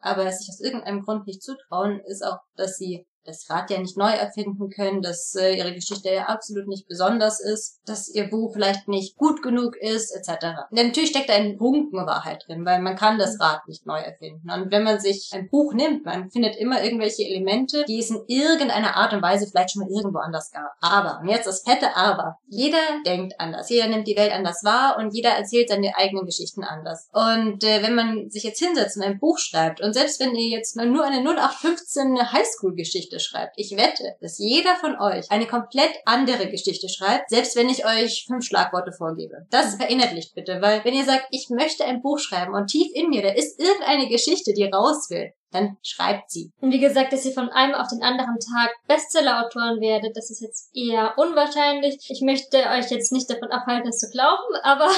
aber 0.00 0.30
sich 0.32 0.48
aus 0.48 0.60
irgendeinem 0.60 1.02
Grund 1.02 1.26
nicht 1.26 1.42
zutrauen, 1.42 2.00
ist 2.06 2.24
auch, 2.24 2.38
dass 2.54 2.76
sie 2.76 3.06
das 3.28 3.48
Rad 3.50 3.70
ja 3.70 3.78
nicht 3.78 3.96
neu 3.96 4.10
erfinden 4.10 4.70
können, 4.70 5.02
dass 5.02 5.34
äh, 5.34 5.54
ihre 5.56 5.74
Geschichte 5.74 6.10
ja 6.10 6.24
absolut 6.24 6.66
nicht 6.66 6.88
besonders 6.88 7.40
ist, 7.40 7.80
dass 7.86 8.08
ihr 8.08 8.28
Buch 8.28 8.54
vielleicht 8.54 8.88
nicht 8.88 9.16
gut 9.16 9.42
genug 9.42 9.76
ist, 9.76 10.10
etc. 10.10 10.46
Und 10.70 10.82
natürlich 10.82 11.10
steckt 11.10 11.28
da 11.28 11.34
ein 11.34 11.58
Funken 11.58 12.06
Wahrheit 12.06 12.44
drin, 12.46 12.64
weil 12.64 12.80
man 12.80 12.96
kann 12.96 13.18
das 13.18 13.38
Rad 13.40 13.68
nicht 13.68 13.86
neu 13.86 13.98
erfinden. 13.98 14.50
Und 14.50 14.70
wenn 14.70 14.82
man 14.82 14.98
sich 14.98 15.30
ein 15.32 15.48
Buch 15.50 15.74
nimmt, 15.74 16.04
man 16.04 16.30
findet 16.30 16.56
immer 16.56 16.82
irgendwelche 16.82 17.24
Elemente, 17.24 17.84
die 17.86 17.98
es 17.98 18.10
in 18.10 18.22
irgendeiner 18.26 18.96
Art 18.96 19.12
und 19.12 19.22
Weise 19.22 19.46
vielleicht 19.46 19.72
schon 19.72 19.82
mal 19.82 19.90
irgendwo 19.90 20.18
anders 20.18 20.50
gab. 20.50 20.72
Aber, 20.80 21.20
und 21.20 21.28
jetzt 21.28 21.46
das 21.46 21.62
fette 21.62 21.96
Aber, 21.96 22.38
jeder 22.48 22.78
denkt 23.04 23.34
anders, 23.38 23.68
jeder 23.68 23.88
nimmt 23.88 24.08
die 24.08 24.16
Welt 24.16 24.32
anders 24.32 24.64
wahr 24.64 24.96
und 24.98 25.14
jeder 25.14 25.30
erzählt 25.30 25.68
seine 25.68 25.96
eigenen 25.96 26.24
Geschichten 26.24 26.64
anders. 26.64 27.08
Und 27.12 27.62
äh, 27.64 27.82
wenn 27.82 27.94
man 27.94 28.30
sich 28.30 28.42
jetzt 28.42 28.58
hinsetzt 28.58 28.96
und 28.96 29.02
ein 29.02 29.18
Buch 29.18 29.38
schreibt, 29.38 29.80
und 29.80 29.92
selbst 29.92 30.20
wenn 30.20 30.34
ihr 30.34 30.48
jetzt 30.48 30.76
nur 30.76 31.04
eine 31.04 31.18
0815 31.18 32.32
Highschool-Geschichte 32.32 33.17
Geschichte 33.18 33.20
schreibt. 33.20 33.54
Ich 33.56 33.76
wette, 33.76 34.16
dass 34.20 34.38
jeder 34.38 34.76
von 34.76 34.98
euch 34.98 35.30
eine 35.30 35.46
komplett 35.46 35.90
andere 36.04 36.48
Geschichte 36.48 36.88
schreibt, 36.88 37.30
selbst 37.30 37.56
wenn 37.56 37.68
ich 37.68 37.84
euch 37.84 38.24
fünf 38.26 38.44
Schlagworte 38.44 38.92
vorgebe. 38.92 39.46
Das 39.50 39.74
verinnerlicht 39.74 40.34
bitte, 40.34 40.60
weil 40.62 40.84
wenn 40.84 40.94
ihr 40.94 41.04
sagt, 41.04 41.26
ich 41.30 41.48
möchte 41.50 41.84
ein 41.84 42.02
Buch 42.02 42.18
schreiben 42.18 42.54
und 42.54 42.68
tief 42.68 42.88
in 42.94 43.10
mir, 43.10 43.22
da 43.22 43.30
ist 43.30 43.60
irgendeine 43.60 44.08
Geschichte, 44.08 44.52
die 44.54 44.64
raus 44.64 45.10
will, 45.10 45.32
dann 45.52 45.76
schreibt 45.82 46.30
sie. 46.30 46.52
Und 46.60 46.72
wie 46.72 46.80
gesagt, 46.80 47.12
dass 47.12 47.24
ihr 47.24 47.32
von 47.32 47.48
einem 47.50 47.74
auf 47.74 47.88
den 47.88 48.02
anderen 48.02 48.38
Tag 48.38 48.70
Bestseller-Autoren 48.86 49.80
werdet, 49.80 50.16
das 50.16 50.30
ist 50.30 50.40
jetzt 50.40 50.70
eher 50.74 51.14
unwahrscheinlich. 51.16 51.98
Ich 52.08 52.20
möchte 52.20 52.58
euch 52.58 52.90
jetzt 52.90 53.12
nicht 53.12 53.30
davon 53.30 53.50
abhalten, 53.50 53.88
es 53.88 53.98
zu 53.98 54.10
glauben, 54.10 54.42
aber 54.62 54.88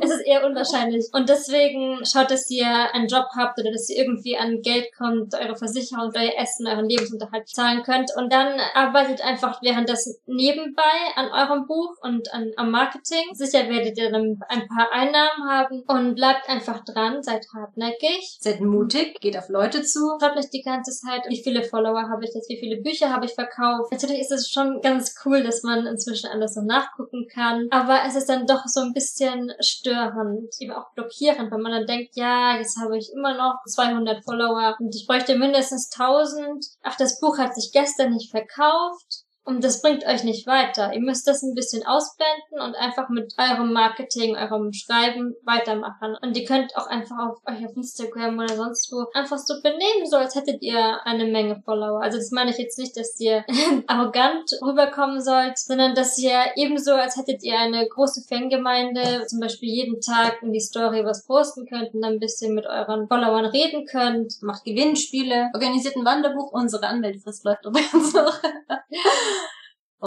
es 0.00 0.10
ist 0.10 0.26
eher 0.26 0.46
unwahrscheinlich. 0.46 1.08
Und 1.12 1.28
deswegen 1.28 2.04
schaut, 2.04 2.30
dass 2.30 2.50
ihr 2.50 2.66
einen 2.94 3.08
Job 3.08 3.26
habt 3.36 3.58
oder 3.58 3.70
dass 3.70 3.88
ihr 3.88 3.96
irgendwie 3.96 4.36
an 4.36 4.62
Geld 4.62 4.86
kommt, 4.96 5.34
eure 5.34 5.56
Versicherung, 5.56 6.12
euer 6.14 6.32
Essen, 6.38 6.66
euren 6.66 6.88
Lebensunterhalt 6.88 7.48
zahlen 7.48 7.82
könnt. 7.82 8.10
Und 8.16 8.32
dann 8.32 8.60
arbeitet 8.74 9.22
einfach 9.22 9.62
währenddessen 9.62 10.16
nebenbei 10.26 10.82
an 11.16 11.30
eurem 11.30 11.66
Buch 11.66 11.96
und 12.02 12.32
an, 12.32 12.52
am 12.56 12.70
Marketing. 12.70 13.34
Sicher 13.34 13.68
werdet 13.68 13.98
ihr 13.98 14.10
dann 14.10 14.40
ein 14.48 14.68
paar 14.68 14.90
Einnahmen 14.92 15.48
haben 15.48 15.82
und 15.86 16.14
bleibt 16.14 16.48
einfach 16.48 16.84
dran, 16.84 17.22
seid 17.22 17.46
hartnäckig. 17.54 18.38
Seid 18.40 18.60
mutig, 18.60 19.20
geht 19.20 19.36
auf 19.36 19.48
Leute 19.48 19.81
zu. 19.82 20.18
Schaut 20.20 20.36
nicht 20.36 20.52
die 20.52 20.62
ganze 20.62 20.92
Zeit, 20.92 21.22
wie 21.28 21.42
viele 21.42 21.62
Follower 21.62 22.08
habe 22.08 22.24
ich 22.24 22.34
jetzt, 22.34 22.48
wie 22.48 22.58
viele 22.58 22.80
Bücher 22.80 23.10
habe 23.10 23.26
ich 23.26 23.34
verkauft. 23.34 23.92
Natürlich 23.92 24.20
ist 24.20 24.32
es 24.32 24.48
schon 24.48 24.80
ganz 24.80 25.14
cool, 25.24 25.42
dass 25.42 25.62
man 25.62 25.86
inzwischen 25.86 26.30
alles 26.30 26.54
so 26.54 26.62
nachgucken 26.62 27.26
kann. 27.32 27.68
Aber 27.70 28.00
es 28.06 28.14
ist 28.14 28.28
dann 28.28 28.46
doch 28.46 28.66
so 28.66 28.80
ein 28.80 28.92
bisschen 28.92 29.52
störend, 29.60 30.54
eben 30.60 30.72
auch 30.72 30.92
blockierend, 30.94 31.50
wenn 31.50 31.60
man 31.60 31.72
dann 31.72 31.86
denkt, 31.86 32.16
ja, 32.16 32.56
jetzt 32.56 32.78
habe 32.78 32.96
ich 32.98 33.12
immer 33.12 33.36
noch 33.36 33.56
200 33.66 34.24
Follower 34.24 34.76
und 34.78 34.94
ich 34.94 35.06
bräuchte 35.06 35.36
mindestens 35.36 35.90
1000. 35.92 36.66
Ach, 36.82 36.96
das 36.96 37.20
Buch 37.20 37.38
hat 37.38 37.54
sich 37.54 37.70
gestern 37.72 38.12
nicht 38.12 38.30
verkauft. 38.30 39.21
Und 39.44 39.64
das 39.64 39.82
bringt 39.82 40.06
euch 40.06 40.22
nicht 40.22 40.46
weiter. 40.46 40.92
Ihr 40.92 41.00
müsst 41.00 41.26
das 41.26 41.42
ein 41.42 41.54
bisschen 41.54 41.84
ausblenden 41.84 42.60
und 42.60 42.76
einfach 42.76 43.08
mit 43.08 43.34
eurem 43.38 43.72
Marketing, 43.72 44.36
eurem 44.36 44.72
Schreiben 44.72 45.34
weitermachen. 45.44 46.16
Und 46.22 46.36
ihr 46.36 46.44
könnt 46.44 46.76
auch 46.76 46.86
einfach 46.86 47.18
auf 47.18 47.38
euch 47.48 47.66
auf 47.66 47.76
Instagram 47.76 48.38
oder 48.38 48.54
sonst 48.54 48.92
wo 48.92 49.06
einfach 49.14 49.38
so 49.38 49.54
benehmen, 49.60 50.06
so 50.08 50.16
als 50.16 50.36
hättet 50.36 50.62
ihr 50.62 51.04
eine 51.04 51.24
Menge 51.24 51.60
Follower. 51.64 52.00
Also 52.00 52.18
das 52.18 52.30
meine 52.30 52.52
ich 52.52 52.58
jetzt 52.58 52.78
nicht, 52.78 52.96
dass 52.96 53.18
ihr 53.18 53.44
arrogant 53.88 54.48
rüberkommen 54.62 55.20
sollt, 55.20 55.58
sondern 55.58 55.96
dass 55.96 56.16
ihr 56.18 56.38
ebenso, 56.54 56.92
als 56.92 57.16
hättet 57.16 57.42
ihr 57.42 57.58
eine 57.58 57.88
große 57.88 58.22
Fangemeinde, 58.28 59.26
zum 59.26 59.40
Beispiel 59.40 59.70
jeden 59.70 60.00
Tag 60.00 60.40
in 60.42 60.52
die 60.52 60.60
Story 60.60 61.04
was 61.04 61.26
posten 61.26 61.66
könnt 61.66 61.94
und 61.94 62.02
dann 62.02 62.14
ein 62.14 62.20
bisschen 62.20 62.54
mit 62.54 62.66
euren 62.66 63.08
Followern 63.08 63.46
reden 63.46 63.86
könnt. 63.86 64.40
Macht 64.42 64.64
Gewinnspiele, 64.64 65.50
organisiert 65.52 65.96
ein 65.96 66.04
Wanderbuch, 66.04 66.52
unsere 66.52 66.86
Anmeldefrist 66.86 67.44
läuft 67.44 67.66
übrigens 67.66 68.14
noch. 68.14 68.38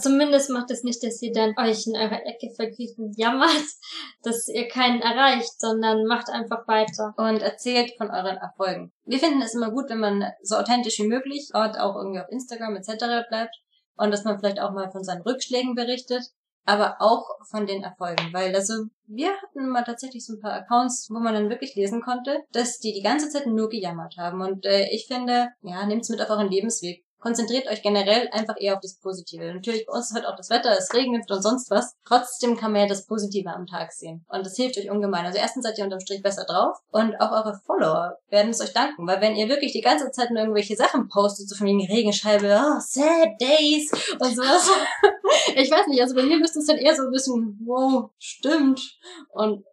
Zumindest 0.01 0.49
macht 0.49 0.71
es 0.71 0.83
nicht, 0.83 1.03
dass 1.03 1.21
ihr 1.21 1.31
dann 1.31 1.55
euch 1.57 1.87
in 1.87 1.95
eurer 1.95 2.25
Ecke 2.25 2.51
und 2.97 3.17
jammert, 3.17 3.49
dass 4.23 4.47
ihr 4.47 4.67
keinen 4.67 5.01
erreicht, 5.01 5.59
sondern 5.59 6.05
macht 6.05 6.29
einfach 6.29 6.67
weiter. 6.67 7.13
Und 7.17 7.41
erzählt 7.41 7.93
von 7.97 8.09
euren 8.09 8.37
Erfolgen. 8.37 8.91
Wir 9.05 9.19
finden 9.19 9.41
es 9.41 9.55
immer 9.55 9.71
gut, 9.71 9.89
wenn 9.89 9.99
man 9.99 10.25
so 10.41 10.55
authentisch 10.55 10.99
wie 10.99 11.07
möglich, 11.07 11.49
dort 11.53 11.79
auch 11.79 11.95
irgendwie 11.95 12.19
auf 12.19 12.29
Instagram 12.29 12.75
etc. 12.75 13.27
bleibt. 13.29 13.55
Und 13.97 14.11
dass 14.11 14.25
man 14.25 14.37
vielleicht 14.37 14.59
auch 14.59 14.71
mal 14.71 14.91
von 14.91 15.03
seinen 15.03 15.21
Rückschlägen 15.21 15.73
berichtet, 15.73 16.23
aber 16.65 16.97
auch 16.99 17.29
von 17.49 17.65
den 17.65 17.83
Erfolgen. 17.83 18.33
Weil 18.33 18.53
also 18.53 18.73
wir 19.07 19.29
hatten 19.29 19.69
mal 19.69 19.83
tatsächlich 19.83 20.25
so 20.25 20.33
ein 20.33 20.41
paar 20.41 20.53
Accounts, 20.53 21.07
wo 21.09 21.19
man 21.19 21.33
dann 21.33 21.49
wirklich 21.49 21.75
lesen 21.75 22.01
konnte, 22.01 22.39
dass 22.51 22.79
die 22.79 22.91
die 22.91 23.03
ganze 23.03 23.29
Zeit 23.29 23.45
nur 23.45 23.69
gejammert 23.69 24.15
haben. 24.17 24.41
Und 24.41 24.65
äh, 24.65 24.89
ich 24.91 25.07
finde, 25.07 25.49
ja, 25.61 25.85
nehmt's 25.85 26.09
mit 26.09 26.21
auf 26.21 26.29
euren 26.29 26.49
Lebensweg 26.49 27.04
konzentriert 27.25 27.67
euch 27.67 27.81
generell 27.81 28.29
einfach 28.31 28.53
eher 28.59 28.75
auf 28.75 28.81
das 28.81 28.99
Positive. 28.99 29.51
Natürlich, 29.51 29.87
bei 29.87 29.93
uns 29.93 30.11
ist 30.11 30.15
halt 30.15 30.27
auch 30.27 30.35
das 30.35 30.51
Wetter, 30.51 30.77
es 30.77 30.93
regnet 30.93 31.29
und 31.31 31.41
sonst 31.41 31.71
was. 31.71 31.95
Trotzdem 32.05 32.55
kann 32.55 32.71
man 32.71 32.81
ja 32.81 32.87
das 32.87 33.07
Positive 33.07 33.49
am 33.49 33.65
Tag 33.65 33.91
sehen. 33.93 34.23
Und 34.29 34.45
das 34.45 34.55
hilft 34.55 34.77
euch 34.77 34.91
ungemein. 34.91 35.25
Also 35.25 35.39
erstens 35.39 35.63
seid 35.63 35.75
ihr 35.79 35.85
unterm 35.85 36.01
Strich 36.01 36.21
besser 36.21 36.45
drauf 36.45 36.77
und 36.91 37.19
auch 37.19 37.31
eure 37.31 37.59
Follower 37.65 38.19
werden 38.29 38.51
es 38.51 38.61
euch 38.61 38.73
danken. 38.73 39.07
Weil 39.07 39.21
wenn 39.21 39.35
ihr 39.35 39.49
wirklich 39.49 39.73
die 39.73 39.81
ganze 39.81 40.11
Zeit 40.11 40.29
nur 40.29 40.41
irgendwelche 40.41 40.75
Sachen 40.75 41.09
postet, 41.09 41.49
so 41.49 41.55
von 41.55 41.65
wegen 41.65 41.83
Regenscheibe, 41.83 42.61
oh, 42.63 42.79
sad 42.79 43.41
days 43.41 43.91
und 44.19 44.35
sowas. 44.35 44.69
ich 45.55 45.71
weiß 45.71 45.87
nicht, 45.87 46.01
also 46.03 46.13
bei 46.13 46.21
mir 46.21 46.37
müsste 46.37 46.59
es 46.59 46.67
dann 46.67 46.77
eher 46.77 46.95
so 46.95 47.05
ein 47.05 47.11
bisschen, 47.11 47.59
wow, 47.65 48.11
stimmt. 48.19 48.99
Und 49.29 49.65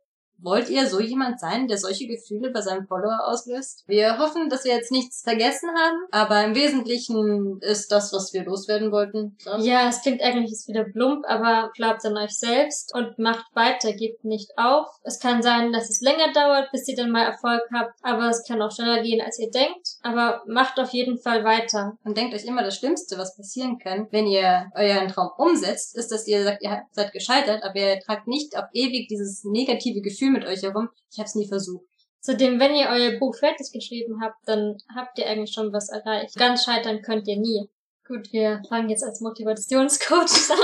Wollt 0.42 0.68
ihr 0.68 0.88
so 0.88 1.00
jemand 1.00 1.38
sein, 1.38 1.68
der 1.68 1.78
solche 1.78 2.08
Gefühle 2.08 2.50
bei 2.50 2.60
seinem 2.60 2.86
Follower 2.86 3.28
auslöst? 3.28 3.84
Wir 3.86 4.18
hoffen, 4.18 4.48
dass 4.48 4.64
wir 4.64 4.74
jetzt 4.74 4.90
nichts 4.90 5.22
vergessen 5.22 5.70
haben, 5.70 5.98
aber 6.10 6.42
im 6.44 6.56
Wesentlichen 6.56 7.58
ist 7.60 7.92
das, 7.92 8.12
was 8.12 8.32
wir 8.32 8.44
loswerden 8.44 8.90
wollten. 8.90 9.36
Klar? 9.40 9.60
Ja, 9.60 9.88
es 9.88 10.02
klingt 10.02 10.20
eigentlich 10.20 10.50
jetzt 10.50 10.66
wieder 10.66 10.82
plump, 10.84 11.24
aber 11.28 11.70
glaubt 11.76 12.04
an 12.04 12.16
euch 12.16 12.36
selbst 12.36 12.92
und 12.92 13.20
macht 13.20 13.46
weiter, 13.54 13.92
gebt 13.92 14.24
nicht 14.24 14.50
auf. 14.56 14.88
Es 15.04 15.20
kann 15.20 15.42
sein, 15.42 15.72
dass 15.72 15.88
es 15.88 16.00
länger 16.00 16.32
dauert, 16.32 16.72
bis 16.72 16.88
ihr 16.88 16.96
dann 16.96 17.12
mal 17.12 17.24
Erfolg 17.24 17.62
habt, 17.72 17.94
aber 18.02 18.28
es 18.28 18.44
kann 18.46 18.60
auch 18.60 18.72
schneller 18.72 19.00
gehen, 19.02 19.20
als 19.20 19.38
ihr 19.38 19.50
denkt. 19.50 19.96
Aber 20.02 20.42
macht 20.48 20.80
auf 20.80 20.90
jeden 20.90 21.18
Fall 21.18 21.44
weiter. 21.44 21.96
Und 22.02 22.16
denkt 22.16 22.34
euch 22.34 22.44
immer, 22.44 22.64
das 22.64 22.76
Schlimmste, 22.76 23.16
was 23.16 23.36
passieren 23.36 23.78
kann, 23.78 24.08
wenn 24.10 24.26
ihr 24.26 24.72
euren 24.74 25.06
Traum 25.06 25.30
umsetzt, 25.38 25.96
ist, 25.96 26.10
dass 26.10 26.26
ihr 26.26 26.42
sagt, 26.42 26.64
ihr 26.64 26.82
seid 26.90 27.12
gescheitert, 27.12 27.62
aber 27.62 27.76
ihr 27.76 28.00
tragt 28.00 28.26
nicht 28.26 28.56
auf 28.56 28.64
ewig 28.72 29.06
dieses 29.06 29.44
negative 29.44 30.00
Gefühl 30.00 30.31
mit 30.32 30.44
euch 30.44 30.62
herum. 30.62 30.88
Ich 31.10 31.18
habe 31.18 31.28
es 31.28 31.34
nie 31.34 31.48
versucht. 31.48 31.84
Zudem, 32.20 32.60
wenn 32.60 32.74
ihr 32.74 32.88
euer 32.88 33.18
Buch 33.18 33.36
fertig 33.36 33.72
geschrieben 33.72 34.20
habt, 34.22 34.36
dann 34.46 34.78
habt 34.94 35.18
ihr 35.18 35.26
eigentlich 35.26 35.52
schon 35.52 35.72
was 35.72 35.88
erreicht. 35.88 36.36
Ganz 36.36 36.64
scheitern 36.64 37.02
könnt 37.02 37.26
ihr 37.26 37.38
nie. 37.38 37.68
Gut, 38.06 38.32
wir 38.32 38.62
fangen 38.68 38.88
jetzt 38.90 39.02
als 39.02 39.20
Motivationscoach 39.20 40.50
an. 40.50 40.58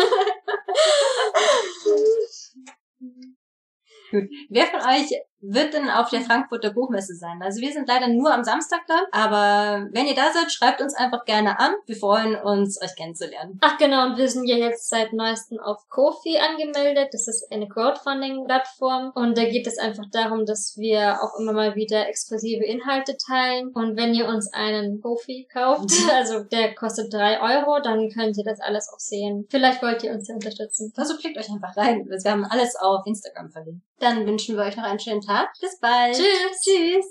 Gut. 4.10 4.30
Wer 4.48 4.66
von 4.66 4.80
euch 4.80 5.10
wird 5.40 5.74
denn 5.74 5.88
auf 5.88 6.10
der 6.10 6.20
Frankfurter 6.20 6.70
Buchmesse 6.70 7.14
sein. 7.14 7.40
Also 7.42 7.60
wir 7.60 7.72
sind 7.72 7.88
leider 7.88 8.08
nur 8.08 8.32
am 8.32 8.44
Samstag 8.44 8.80
da, 8.86 9.02
aber 9.12 9.86
wenn 9.92 10.06
ihr 10.06 10.14
da 10.14 10.32
seid, 10.32 10.50
schreibt 10.50 10.80
uns 10.80 10.94
einfach 10.94 11.24
gerne 11.24 11.58
an. 11.58 11.72
Wir 11.86 11.96
freuen 11.96 12.36
uns, 12.36 12.80
euch 12.82 12.94
kennenzulernen. 12.96 13.58
Ach 13.60 13.78
genau, 13.78 14.06
und 14.06 14.16
wir 14.16 14.28
sind 14.28 14.46
ja 14.46 14.56
jetzt 14.56 14.88
seit 14.88 15.12
neuestem 15.12 15.60
auf 15.60 15.88
Kofi 15.88 16.38
angemeldet. 16.38 17.08
Das 17.12 17.28
ist 17.28 17.50
eine 17.52 17.68
Crowdfunding-Plattform 17.68 19.12
und 19.14 19.38
da 19.38 19.44
geht 19.44 19.66
es 19.66 19.78
einfach 19.78 20.04
darum, 20.10 20.44
dass 20.44 20.76
wir 20.76 21.22
auch 21.22 21.38
immer 21.38 21.52
mal 21.52 21.74
wieder 21.76 22.08
exklusive 22.08 22.64
Inhalte 22.64 23.16
teilen. 23.16 23.68
Und 23.74 23.96
wenn 23.96 24.14
ihr 24.14 24.26
uns 24.26 24.52
einen 24.52 25.00
Kofi 25.00 25.48
kauft, 25.52 25.90
also 26.14 26.40
der 26.44 26.74
kostet 26.74 27.12
drei 27.12 27.40
Euro, 27.40 27.80
dann 27.80 28.10
könnt 28.10 28.36
ihr 28.36 28.44
das 28.44 28.60
alles 28.60 28.88
auch 28.92 28.98
sehen. 28.98 29.46
Vielleicht 29.50 29.82
wollt 29.82 30.02
ihr 30.02 30.12
uns 30.12 30.28
ja 30.28 30.34
unterstützen. 30.34 30.92
Also 30.96 31.16
klickt 31.16 31.38
euch 31.38 31.50
einfach 31.50 31.76
rein. 31.76 32.06
Wir 32.08 32.30
haben 32.30 32.44
alles 32.44 32.76
auf 32.76 33.06
Instagram 33.06 33.50
verlinkt. 33.50 33.82
Dann 34.00 34.26
wünschen 34.26 34.56
wir 34.56 34.64
euch 34.64 34.76
noch 34.76 34.84
einen 34.84 35.00
schönen 35.00 35.22
Tag. 35.28 35.52
Bis 35.60 35.78
bald. 35.78 36.16
Tschüss. 36.16 36.60
Tschüss. 36.62 37.06